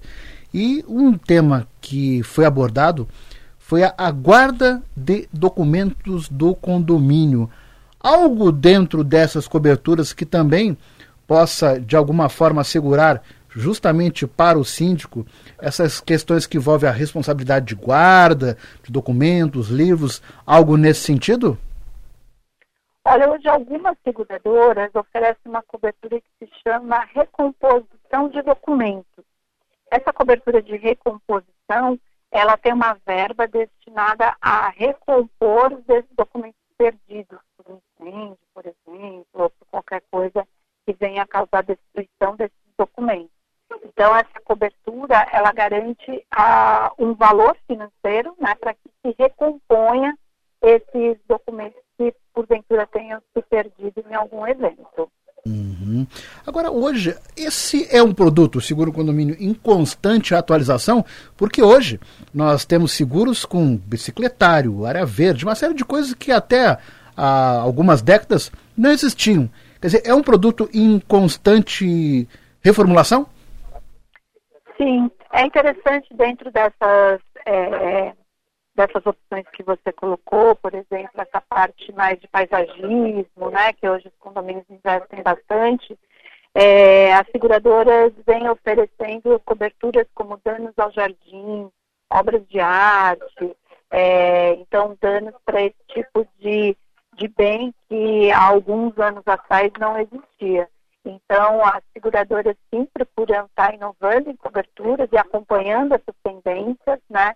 E 0.53 0.83
um 0.87 1.17
tema 1.17 1.67
que 1.81 2.23
foi 2.23 2.45
abordado 2.45 3.07
foi 3.57 3.83
a, 3.83 3.93
a 3.97 4.11
guarda 4.11 4.81
de 4.95 5.27
documentos 5.33 6.29
do 6.29 6.55
condomínio. 6.55 7.49
Algo 8.07 8.53
dentro 8.53 9.03
dessas 9.03 9.49
coberturas 9.49 10.13
que 10.13 10.25
também 10.25 10.77
possa, 11.27 11.77
de 11.77 11.93
alguma 11.93 12.29
forma, 12.29 12.61
assegurar 12.61 13.21
justamente 13.49 14.25
para 14.25 14.57
o 14.57 14.63
síndico 14.63 15.25
essas 15.59 15.99
questões 15.99 16.47
que 16.47 16.55
envolvem 16.55 16.89
a 16.89 16.93
responsabilidade 16.93 17.65
de 17.65 17.75
guarda, 17.75 18.57
de 18.81 18.93
documentos, 18.93 19.67
livros, 19.67 20.23
algo 20.45 20.77
nesse 20.77 21.01
sentido? 21.01 21.57
Olha, 23.03 23.29
hoje 23.29 23.49
algumas 23.49 23.97
seguradoras 24.05 24.89
oferecem 24.95 25.41
uma 25.45 25.61
cobertura 25.63 26.21
que 26.21 26.45
se 26.45 26.49
chama 26.63 27.05
recomposição 27.13 28.29
de 28.29 28.41
documentos. 28.41 29.25
Essa 29.91 30.13
cobertura 30.13 30.61
de 30.61 30.77
recomposição, 30.77 31.99
ela 32.31 32.55
tem 32.55 32.71
uma 32.71 32.95
verba 33.05 33.45
destinada 33.47 34.33
a 34.39 34.69
recompor 34.69 35.73
os 35.73 36.05
documentos 36.15 36.66
perdidos 36.77 37.39
por 37.57 37.81
incêndio, 37.99 38.37
por 38.53 38.65
exemplo, 38.65 39.25
ou 39.33 39.49
por 39.49 39.67
qualquer 39.69 40.01
coisa 40.11 40.47
que 40.85 40.93
venha 40.93 41.23
a 41.23 41.27
causar 41.27 41.63
destruição 41.63 42.35
desses 42.35 42.57
documentos. 42.77 43.31
Então, 43.83 44.15
essa 44.15 44.39
cobertura, 44.43 45.27
ela 45.31 45.51
garante 45.51 46.25
ah, 46.31 46.93
um 46.97 47.13
valor 47.13 47.57
financeiro 47.67 48.35
né, 48.39 48.55
para 48.55 48.73
que 48.73 48.89
se 49.01 49.15
recomponha 49.17 50.17
esses 50.61 51.19
documentos 51.27 51.81
que 51.97 52.13
porventura 52.33 52.87
tenham 52.87 53.21
se 53.33 53.41
perdido 53.41 54.03
em 54.09 54.13
algum 54.13 54.47
evento. 54.47 55.11
Uhum. 55.87 56.05
Agora, 56.45 56.69
hoje, 56.69 57.15
esse 57.35 57.87
é 57.89 58.03
um 58.03 58.13
produto, 58.13 58.59
seguro 58.59 58.91
condomínio, 58.91 59.37
em 59.39 59.53
constante 59.53 60.35
atualização, 60.35 61.05
porque 61.37 61.63
hoje 61.63 61.99
nós 62.33 62.65
temos 62.65 62.91
seguros 62.91 63.45
com 63.45 63.77
bicicletário, 63.77 64.85
área 64.85 65.05
verde, 65.05 65.45
uma 65.45 65.55
série 65.55 65.73
de 65.73 65.85
coisas 65.85 66.13
que 66.13 66.31
até 66.31 66.77
há 67.15 67.59
algumas 67.59 68.01
décadas 68.01 68.51
não 68.77 68.91
existiam. 68.91 69.49
Quer 69.79 69.87
dizer, 69.87 70.01
é 70.05 70.13
um 70.13 70.23
produto 70.23 70.69
em 70.73 70.99
constante 70.99 72.27
reformulação? 72.61 73.27
Sim, 74.75 75.09
é 75.31 75.45
interessante 75.45 76.07
dentro 76.13 76.51
dessas 76.51 77.21
é, 77.45 78.13
dessas 78.77 79.03
opções 79.03 79.45
que 79.51 79.63
você 79.63 79.91
colocou, 79.91 80.55
por 80.55 80.73
exemplo, 80.75 81.09
essa 81.15 81.41
parte 81.41 81.91
mais 81.93 82.19
de 82.19 82.27
paisagismo, 82.27 83.49
né, 83.51 83.73
que 83.73 83.89
hoje 83.89 84.07
os 84.07 84.17
condomínios 84.19 84.69
investem 84.69 85.23
bastante, 85.23 85.97
é, 86.53 87.11
as 87.13 87.27
seguradoras 87.31 88.13
vêm 88.25 88.47
oferecendo 88.47 89.39
coberturas 89.43 90.07
como 90.13 90.39
danos 90.45 90.73
ao 90.77 90.91
jardim, 90.91 91.69
obras 92.09 92.47
de 92.47 92.59
arte, 92.59 93.55
é, 93.89 94.53
então 94.53 94.95
danos 95.01 95.33
para 95.43 95.63
esse 95.63 95.83
tipo 95.87 96.27
de, 96.39 96.77
de 97.15 97.27
bem 97.29 97.73
que 97.89 98.31
há 98.31 98.47
alguns 98.47 98.95
anos 98.99 99.23
atrás 99.25 99.71
não 99.79 99.97
existia. 99.99 100.69
Então, 101.03 101.65
as 101.65 101.81
seguradoras 101.93 102.55
sim 102.69 102.85
procuram 102.93 103.45
estar 103.45 103.73
inovando 103.73 104.29
em 104.29 104.35
coberturas 104.35 105.09
e 105.11 105.17
acompanhando 105.17 105.95
essas 105.95 106.15
tendências, 106.21 106.99
né? 107.09 107.33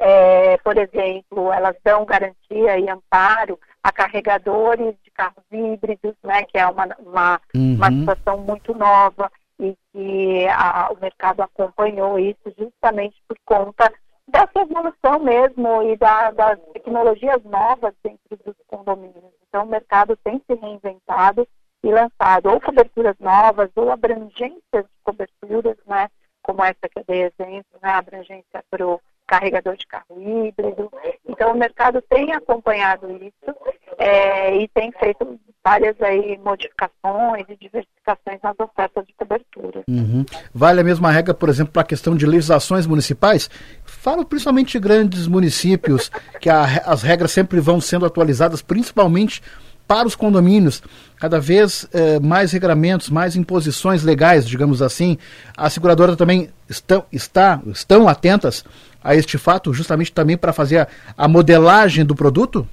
É, 0.00 0.56
por 0.58 0.78
exemplo, 0.78 1.52
elas 1.52 1.76
dão 1.82 2.04
garantia 2.04 2.78
e 2.78 2.88
amparo 2.88 3.58
a 3.82 3.90
carregadores 3.90 4.94
de 5.02 5.10
carros 5.10 5.44
híbridos, 5.50 6.14
né, 6.22 6.44
que 6.44 6.56
é 6.56 6.66
uma, 6.66 6.86
uma, 7.00 7.40
uhum. 7.54 7.74
uma 7.74 7.90
situação 7.90 8.38
muito 8.38 8.72
nova 8.74 9.30
e 9.58 9.76
que 9.92 10.46
a, 10.48 10.90
o 10.92 11.00
mercado 11.00 11.42
acompanhou 11.42 12.18
isso 12.18 12.54
justamente 12.56 13.16
por 13.26 13.36
conta 13.44 13.92
dessa 14.28 14.60
evolução 14.60 15.18
mesmo 15.18 15.82
e 15.82 15.96
da, 15.96 16.30
das 16.30 16.60
tecnologias 16.72 17.42
novas 17.44 17.94
dentro 18.04 18.36
dos 18.44 18.54
condomínios. 18.66 19.32
Então, 19.48 19.64
o 19.64 19.68
mercado 19.68 20.16
tem 20.22 20.40
se 20.46 20.54
reinventado 20.54 21.48
e 21.82 21.90
lançado 21.90 22.50
ou 22.50 22.60
coberturas 22.60 23.16
novas 23.18 23.70
ou 23.74 23.90
abrangências 23.90 24.60
de 24.72 25.02
coberturas, 25.02 25.76
né, 25.86 26.08
como 26.42 26.62
essa 26.62 26.88
que 26.88 26.98
eu 26.98 27.04
dei 27.06 27.22
exemplo, 27.22 27.78
né, 27.82 27.90
abrangência 27.90 28.62
para 28.70 28.86
o 28.86 29.00
carregador 29.28 29.76
de 29.76 29.86
carro 29.86 30.16
híbrido. 30.18 30.90
Então, 31.28 31.52
o 31.52 31.56
mercado 31.56 32.02
tem 32.02 32.32
acompanhado 32.32 33.06
isso 33.12 33.56
é, 33.98 34.56
e 34.56 34.66
tem 34.68 34.90
feito 34.92 35.38
várias 35.62 36.00
aí 36.00 36.38
modificações 36.42 37.44
e 37.48 37.56
diversificações 37.56 38.40
nas 38.42 38.58
ofertas 38.58 39.06
de 39.06 39.12
cobertura. 39.12 39.82
Uhum. 39.86 40.24
Vale 40.54 40.80
a 40.80 40.84
mesma 40.84 41.10
regra, 41.10 41.34
por 41.34 41.50
exemplo, 41.50 41.74
para 41.74 41.82
a 41.82 41.86
questão 41.86 42.16
de 42.16 42.24
legislações 42.24 42.86
municipais? 42.86 43.50
Falo 43.84 44.24
principalmente 44.24 44.72
de 44.72 44.78
grandes 44.78 45.26
municípios, 45.26 46.10
que 46.40 46.48
a, 46.48 46.64
as 46.86 47.02
regras 47.02 47.32
sempre 47.32 47.60
vão 47.60 47.80
sendo 47.80 48.06
atualizadas, 48.06 48.62
principalmente 48.62 49.42
para 49.86 50.06
os 50.06 50.14
condomínios, 50.14 50.82
cada 51.16 51.40
vez 51.40 51.88
eh, 51.94 52.20
mais 52.20 52.52
regramentos, 52.52 53.08
mais 53.08 53.34
imposições 53.34 54.02
legais, 54.02 54.46
digamos 54.46 54.82
assim. 54.82 55.16
A 55.56 55.70
seguradora 55.70 56.14
também 56.14 56.50
estão, 56.68 57.06
está, 57.10 57.58
estão 57.68 58.06
atentas 58.06 58.66
a 59.02 59.14
este 59.14 59.38
fato, 59.38 59.72
justamente 59.72 60.12
também 60.12 60.36
para 60.36 60.52
fazer 60.52 60.78
a, 60.78 60.88
a 61.16 61.28
modelagem 61.28 62.04
do 62.04 62.14
produto? 62.14 62.66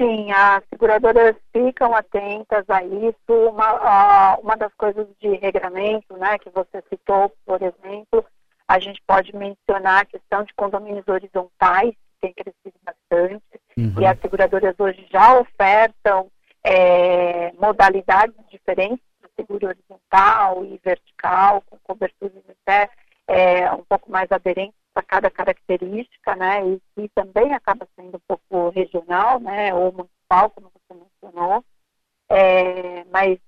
Sim, 0.00 0.32
as 0.32 0.64
seguradoras 0.68 1.36
ficam 1.52 1.94
atentas 1.94 2.64
a 2.68 2.82
isso. 2.82 3.16
Uma, 3.28 3.64
a, 3.64 4.38
uma 4.42 4.56
das 4.56 4.72
coisas 4.74 5.06
de 5.20 5.28
regramento, 5.36 6.16
né, 6.16 6.38
que 6.38 6.50
você 6.50 6.82
citou, 6.88 7.32
por 7.46 7.60
exemplo, 7.62 8.24
a 8.66 8.78
gente 8.78 9.00
pode 9.06 9.34
mencionar 9.36 10.02
a 10.02 10.06
questão 10.06 10.42
de 10.44 10.52
condomínios 10.54 11.06
horizontais, 11.06 11.94
tem 12.20 12.32
crescido 12.32 12.78
bastante 12.84 13.42
uhum. 13.76 13.94
e 14.00 14.06
as 14.06 14.18
seguradoras 14.20 14.74
hoje 14.78 15.06
já 15.12 15.38
ofertam 15.38 16.30
é, 16.64 17.52
modalidades 17.60 18.34
diferentes 18.50 19.04
do 19.20 19.28
seguro 19.36 19.66
horizontal 19.66 20.64
e 20.64 20.80
vertical, 20.84 21.62
com 21.68 21.76
coberturas 21.82 22.42
até 22.64 22.88
é, 23.28 23.70
um 23.72 23.84
pouco 23.84 24.10
mais 24.10 24.30
aderentes 24.30 24.76
para 24.92 25.02
cada 25.02 25.30
característica, 25.30 26.36
né, 26.36 26.66
e 26.66 26.80
que 26.94 27.08
também 27.14 27.54
acaba 27.54 27.88
sendo 27.96 28.16
um 28.16 28.20
pouco 28.28 28.68
regional, 28.70 29.40
né, 29.40 29.72
ou 29.74 29.92
municipal, 29.92 30.50
como 30.50 30.70
você 30.70 31.00
mencionou, 31.00 31.64
é, 32.28 33.04
mas 33.04 33.38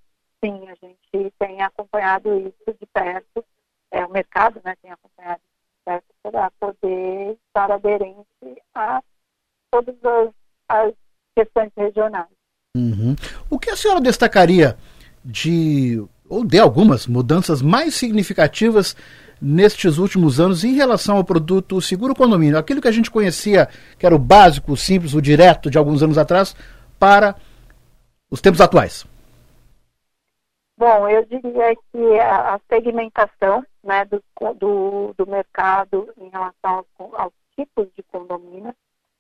sim, 0.43 0.69
a 0.69 0.75
gente 0.75 1.33
tem 1.39 1.63
acompanhado 1.63 2.39
isso 2.39 2.79
de 2.79 2.87
perto, 2.87 3.45
é, 3.91 4.05
o 4.05 4.11
mercado 4.11 4.61
né, 4.65 4.75
tem 4.81 4.91
acompanhado 4.91 5.41
isso 5.45 5.65
de 5.69 5.85
perto 5.85 6.15
para 6.23 6.51
poder 6.59 7.39
estar 7.47 7.71
aderente 7.71 8.27
a 8.75 9.03
todas 9.71 9.97
as, 10.05 10.31
as 10.69 10.95
questões 11.37 11.71
regionais. 11.77 12.29
Uhum. 12.77 13.15
O 13.51 13.59
que 13.59 13.71
a 13.71 13.77
senhora 13.77 14.01
destacaria 14.01 14.77
de, 15.25 16.05
ou 16.29 16.45
de 16.45 16.59
algumas 16.59 17.07
mudanças 17.07 17.63
mais 17.63 17.95
significativas 17.95 18.97
nestes 19.45 19.99
últimos 19.99 20.41
anos 20.41 20.65
em 20.65 20.75
relação 20.75 21.17
ao 21.17 21.25
produto 21.25 21.81
seguro 21.81 22.15
condomínio? 22.15 22.59
Aquilo 22.59 22.81
que 22.81 22.89
a 22.89 22.93
gente 22.93 23.11
conhecia, 23.11 23.69
que 23.99 24.07
era 24.07 24.15
o 24.15 24.19
básico, 24.19 24.73
o 24.73 24.77
simples, 24.77 25.15
o 25.15 25.21
direto 25.21 25.71
de 25.71 25.77
alguns 25.77 26.03
anos 26.03 26.17
atrás, 26.17 26.57
para 26.99 27.37
os 28.31 28.41
tempos 28.41 28.61
atuais. 28.61 29.07
Bom, 30.77 31.09
eu 31.09 31.25
diria 31.27 31.77
que 31.93 32.21
a 32.21 32.59
segmentação 32.69 33.65
né, 33.83 34.05
do, 34.07 34.23
do, 34.55 35.15
do 35.17 35.27
mercado 35.27 36.13
em 36.19 36.29
relação 36.31 36.85
aos, 36.99 37.15
aos 37.15 37.33
tipos 37.55 37.87
de 37.97 38.03
condomínio, 38.05 38.75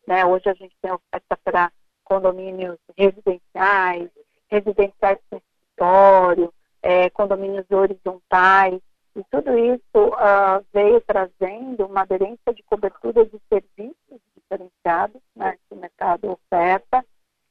né, 0.07 0.25
hoje 0.25 0.49
a 0.49 0.55
gente 0.55 0.75
tem 0.83 0.91
oferta 0.91 1.39
para 1.45 1.71
condomínios 2.03 2.77
residenciais, 2.97 4.11
residenciais 4.51 5.19
com 5.31 5.37
escritório, 5.37 6.53
é, 6.83 7.09
condomínios 7.11 7.65
horizontais, 7.71 8.81
e 9.17 9.23
tudo 9.31 9.57
isso 9.57 10.09
uh, 10.09 10.65
veio 10.73 11.01
trazendo 11.03 11.87
uma 11.87 12.03
aderência 12.03 12.53
de 12.53 12.63
cobertura 12.65 13.25
de 13.25 13.41
serviços 13.49 14.21
diferenciados 14.37 15.21
né, 15.37 15.53
que 15.53 15.75
o 15.75 15.77
mercado 15.77 16.33
oferta, 16.33 17.05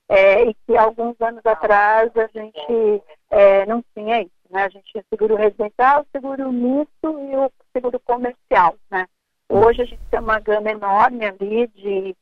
é, 0.10 0.44
e 0.44 0.54
que 0.54 0.78
alguns 0.78 1.20
anos 1.22 1.46
atrás 1.46 2.12
a 2.16 2.28
gente 2.28 3.04
é, 3.30 3.66
não 3.66 3.84
tinha 3.96 4.22
isso. 4.22 4.32
Né? 4.50 4.64
A 4.64 4.70
gente 4.70 4.92
tinha 4.92 5.04
seguro 5.10 5.36
residencial, 5.36 6.06
seguro 6.12 6.52
misto 6.52 7.20
e 7.20 7.36
o 7.36 7.52
seguro 7.72 8.00
comercial. 8.02 8.76
Né? 8.92 9.08
Hoje 9.50 9.82
a 9.82 9.86
gente 9.86 10.02
tem 10.12 10.20
uma 10.20 10.40
gama 10.40 10.70
enorme 10.70 11.26
ali 11.26 11.68
de, 11.68 12.16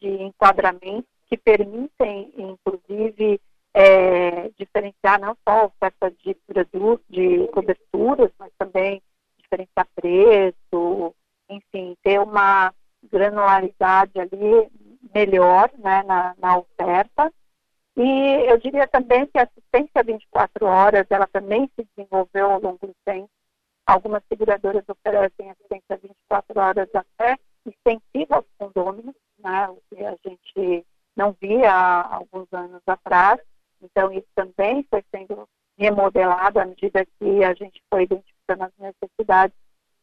de 0.00 0.22
enquadramentos 0.22 1.08
que 1.28 1.36
permitem, 1.36 2.32
inclusive, 2.36 3.40
é, 3.74 4.48
diferenciar 4.58 5.20
não 5.20 5.36
só 5.46 5.60
a 5.60 5.64
oferta 5.64 6.10
de 6.10 6.34
produtos, 6.46 7.04
de 7.08 7.46
coberturas, 7.48 8.30
mas 8.38 8.52
também 8.58 9.02
diferenciar 9.38 9.86
preço, 9.94 11.14
enfim, 11.48 11.96
ter 12.02 12.20
uma 12.20 12.72
granularidade 13.10 14.18
ali 14.18 14.70
melhor 15.14 15.70
né, 15.78 16.02
na, 16.04 16.34
na 16.38 16.58
oferta. 16.58 17.32
E 17.96 18.50
eu 18.50 18.58
diria 18.58 18.86
também 18.86 19.26
que 19.26 19.38
a 19.38 19.42
assistência 19.42 20.02
24 20.02 20.66
horas, 20.66 21.06
ela 21.10 21.26
também 21.26 21.70
se 21.76 21.86
desenvolveu 21.94 22.50
ao 22.50 22.60
longo 22.60 22.86
do 22.86 22.94
tempo. 23.04 23.28
Algumas 23.86 24.22
seguradoras 24.28 24.84
oferecem 24.88 25.50
assistência 25.50 25.96
24 26.00 26.60
horas 26.60 26.88
até 26.94 27.36
extensiva 27.66 28.36
aos 28.36 28.46
condôminos, 28.56 29.14
né, 29.38 29.68
o 29.68 29.82
que 29.88 30.04
a 30.04 30.16
gente 30.24 30.86
não 31.16 31.36
via 31.40 31.72
há 31.72 32.14
alguns 32.16 32.46
anos 32.52 32.82
atrás. 32.86 33.40
Então, 33.82 34.12
isso 34.12 34.28
também 34.34 34.84
foi 34.90 35.04
sendo 35.10 35.48
remodelado 35.78 36.60
à 36.60 36.66
medida 36.66 37.06
que 37.18 37.44
a 37.44 37.54
gente 37.54 37.82
foi 37.88 38.02
identificando 38.02 38.64
as 38.64 38.72
necessidades 38.78 39.56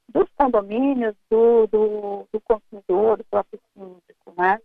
dos 0.09 0.27
condomínios, 0.35 1.15
do, 1.29 1.67
do, 1.67 2.27
do 2.31 2.41
consumidor, 2.41 3.17
do 3.17 3.25
próprio 3.25 3.59
síndico, 3.73 4.33
né? 4.37 4.59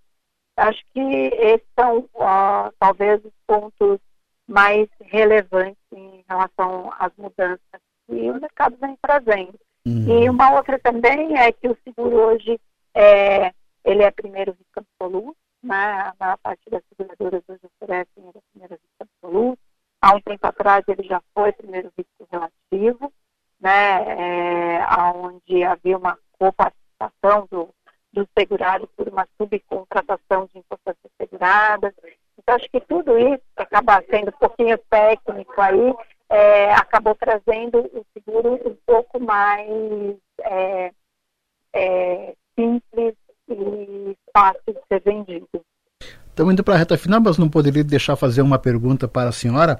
Acho 0.56 0.80
que 0.92 1.00
esses 1.00 1.66
são, 1.78 1.98
uh, 2.14 2.72
talvez, 2.78 3.24
os 3.24 3.32
pontos 3.46 3.98
mais 4.46 4.88
relevantes 5.00 5.82
em 5.92 6.24
relação 6.28 6.90
às 6.98 7.12
mudanças 7.16 7.60
que 8.06 8.30
o 8.30 8.40
mercado 8.40 8.76
vem 8.80 8.96
trazendo. 9.00 9.58
Uhum. 9.86 10.22
E 10.22 10.30
uma 10.30 10.54
outra 10.54 10.78
também 10.78 11.36
é 11.36 11.50
que 11.52 11.68
o 11.68 11.76
seguro 11.82 12.16
hoje 12.16 12.60
é, 12.94 13.52
ele 13.84 14.02
é 14.02 14.10
primeiro 14.10 14.52
risco 14.52 14.86
absoluto, 15.00 15.36
né? 15.62 15.74
A 15.74 16.14
maior 16.18 16.38
parte 16.38 16.68
das 16.70 16.82
seguradoras 16.88 17.42
hoje 17.48 17.60
oferecem 17.64 18.24
ele 18.24 18.40
primeiro 18.52 18.74
risco 18.74 18.96
absoluto. 19.00 19.58
Há 20.00 20.14
um 20.14 20.20
tempo 20.20 20.46
atrás 20.46 20.84
ele 20.88 21.02
já 21.04 21.22
foi 21.32 21.52
primeiro 21.52 21.92
risco 21.96 22.28
relativo, 22.30 23.12
né? 23.60 24.78
É, 24.78 24.86
onde 25.14 25.62
havia 25.62 25.96
uma 25.96 26.18
coparticipação 26.38 27.46
do 27.50 27.72
dos 28.12 28.26
segurados 28.38 28.88
por 28.94 29.08
uma 29.08 29.26
subcontratação 29.38 30.46
de 30.46 30.58
importâncias 30.58 31.10
seguradas. 31.16 31.94
Então, 32.38 32.54
acho 32.54 32.68
que 32.70 32.80
tudo 32.80 33.18
isso 33.18 33.42
acaba 33.56 34.02
sendo 34.10 34.28
um 34.28 34.38
pouquinho 34.38 34.78
técnico 34.90 35.60
aí, 35.60 35.94
é, 36.28 36.74
acabou 36.74 37.14
trazendo 37.14 37.78
o 37.78 38.04
seguro 38.12 38.54
um 38.68 38.76
pouco 38.86 39.18
mais 39.20 40.16
é, 40.40 40.92
é, 41.72 42.34
simples 42.54 43.14
e 43.48 44.16
fácil 44.34 44.60
de 44.68 44.80
ser 44.88 45.02
vendido. 45.04 45.46
Estamos 46.28 46.52
indo 46.54 46.64
para 46.64 46.74
a 46.74 46.78
reta 46.78 46.96
final, 46.96 47.20
mas 47.20 47.36
não 47.36 47.48
poderia 47.48 47.84
deixar 47.84 48.16
fazer 48.16 48.40
uma 48.42 48.58
pergunta 48.58 49.06
para 49.06 49.28
a 49.28 49.32
senhora. 49.32 49.78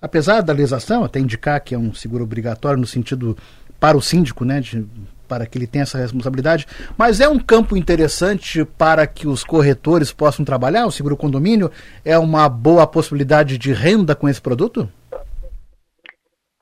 Apesar 0.00 0.40
da 0.40 0.52
legislação 0.52 1.04
até 1.04 1.18
indicar 1.18 1.60
que 1.60 1.74
é 1.74 1.78
um 1.78 1.92
seguro 1.92 2.24
obrigatório 2.24 2.80
no 2.80 2.86
sentido 2.86 3.36
para 3.78 3.96
o 3.96 4.02
síndico, 4.02 4.44
né, 4.44 4.60
de 4.60 4.86
para 5.26 5.46
que 5.46 5.56
ele 5.56 5.66
tenha 5.66 5.82
essa 5.82 5.96
responsabilidade, 5.96 6.66
mas 6.98 7.20
é 7.20 7.28
um 7.28 7.38
campo 7.38 7.76
interessante 7.76 8.64
para 8.64 9.06
que 9.06 9.28
os 9.28 9.44
corretores 9.44 10.12
possam 10.12 10.44
trabalhar, 10.44 10.86
o 10.86 10.90
seguro 10.90 11.16
condomínio 11.16 11.70
é 12.04 12.18
uma 12.18 12.48
boa 12.48 12.84
possibilidade 12.84 13.56
de 13.56 13.72
renda 13.72 14.16
com 14.16 14.28
esse 14.28 14.42
produto? 14.42 14.88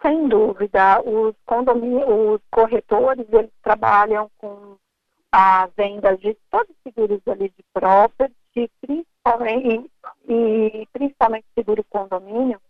Sem 0.03 0.29
dúvida, 0.29 1.01
os 1.01 1.35
condomínios, 1.47 2.05
os 2.07 2.41
corretores, 2.51 3.27
eles 3.33 3.51
trabalham 3.63 4.31
com 4.37 4.77
a 5.31 5.67
venda 5.77 6.17
de 6.17 6.37
todos 6.51 6.71
os 6.71 6.83
seguros 6.83 7.21
ali 7.27 7.51
de 7.51 7.65
property, 7.73 8.71
principalmente, 8.81 9.91
e, 10.27 10.83
e 10.83 10.89
principalmente 10.93 11.47
seguro 11.55 11.85
condomínio, 11.91 12.61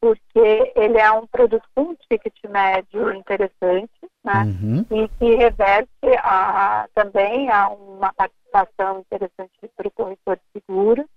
porque 0.00 0.72
ele 0.74 0.98
é 0.98 1.10
um 1.12 1.26
produto 1.26 1.66
com 1.74 1.82
um 1.82 1.94
ticket 1.94 2.34
médio 2.48 3.12
interessante, 3.14 3.90
né? 4.24 4.44
Uhum. 4.44 4.86
E 4.90 5.08
que 5.08 5.34
reverte 5.36 5.90
a, 6.18 6.88
também 6.94 7.50
a 7.50 7.68
uma 7.68 8.12
participação 8.12 9.00
interessante 9.00 9.52
para 9.76 9.88
o 9.88 9.90
corretor 9.90 10.36
de 10.36 10.60
seguro. 10.60 11.08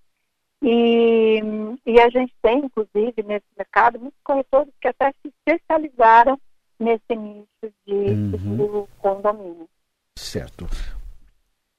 E, 0.61 1.41
e 1.85 1.99
a 1.99 2.09
gente 2.09 2.33
tem, 2.41 2.59
inclusive, 2.59 3.23
nesse 3.23 3.45
mercado, 3.57 3.99
muitos 3.99 4.19
corretores 4.23 4.73
que 4.79 4.87
até 4.87 5.11
se 5.21 5.27
especializaram 5.29 6.39
nesse 6.79 7.15
nicho 7.15 7.73
de 7.85 7.93
uhum. 7.93 8.31
seguro 8.31 8.89
condomínio. 8.99 9.67
Certo. 10.33 10.67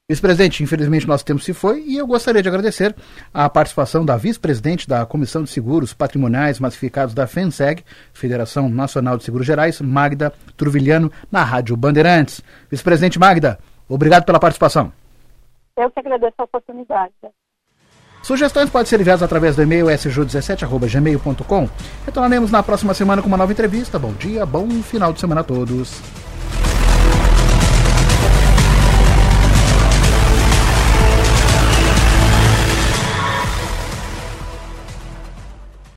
Vice-presidente, 0.07 0.63
infelizmente 0.63 1.05
nosso 1.05 1.25
tempo 1.25 1.41
se 1.41 1.51
foi 1.51 1.81
e 1.81 1.97
eu 1.97 2.07
gostaria 2.07 2.41
de 2.41 2.47
agradecer 2.47 2.95
a 3.33 3.49
participação 3.49 4.05
da 4.05 4.15
vice-presidente 4.15 4.87
da 4.87 5.05
Comissão 5.05 5.43
de 5.43 5.49
Seguros 5.49 5.93
Patrimoniais 5.93 6.59
Massificados 6.59 7.13
da 7.13 7.27
FENSEG, 7.27 7.83
Federação 8.13 8.69
Nacional 8.69 9.17
de 9.17 9.25
Seguros 9.25 9.45
Gerais, 9.45 9.81
Magda 9.81 10.31
Truvilhano, 10.55 11.11
na 11.29 11.43
Rádio 11.43 11.75
Bandeirantes. 11.75 12.41
Vice-presidente 12.71 13.19
Magda, 13.19 13.59
obrigado 13.89 14.23
pela 14.23 14.39
participação. 14.39 14.93
Eu 15.75 15.91
que 15.91 15.99
agradeço 15.99 16.35
a 16.37 16.43
oportunidade. 16.43 17.13
Sugestões 18.23 18.69
podem 18.69 18.85
ser 18.85 19.01
enviadas 19.01 19.21
através 19.21 19.57
do 19.57 19.63
e-mail 19.63 19.87
sju17.gmail.com. 19.87 21.69
Retornaremos 22.05 22.51
na 22.51 22.63
próxima 22.63 22.93
semana 22.93 23.21
com 23.21 23.27
uma 23.27 23.37
nova 23.37 23.51
entrevista. 23.51 23.99
Bom 23.99 24.13
dia, 24.13 24.45
bom 24.45 24.69
final 24.81 25.11
de 25.11 25.19
semana 25.19 25.41
a 25.41 25.43
todos. 25.43 26.01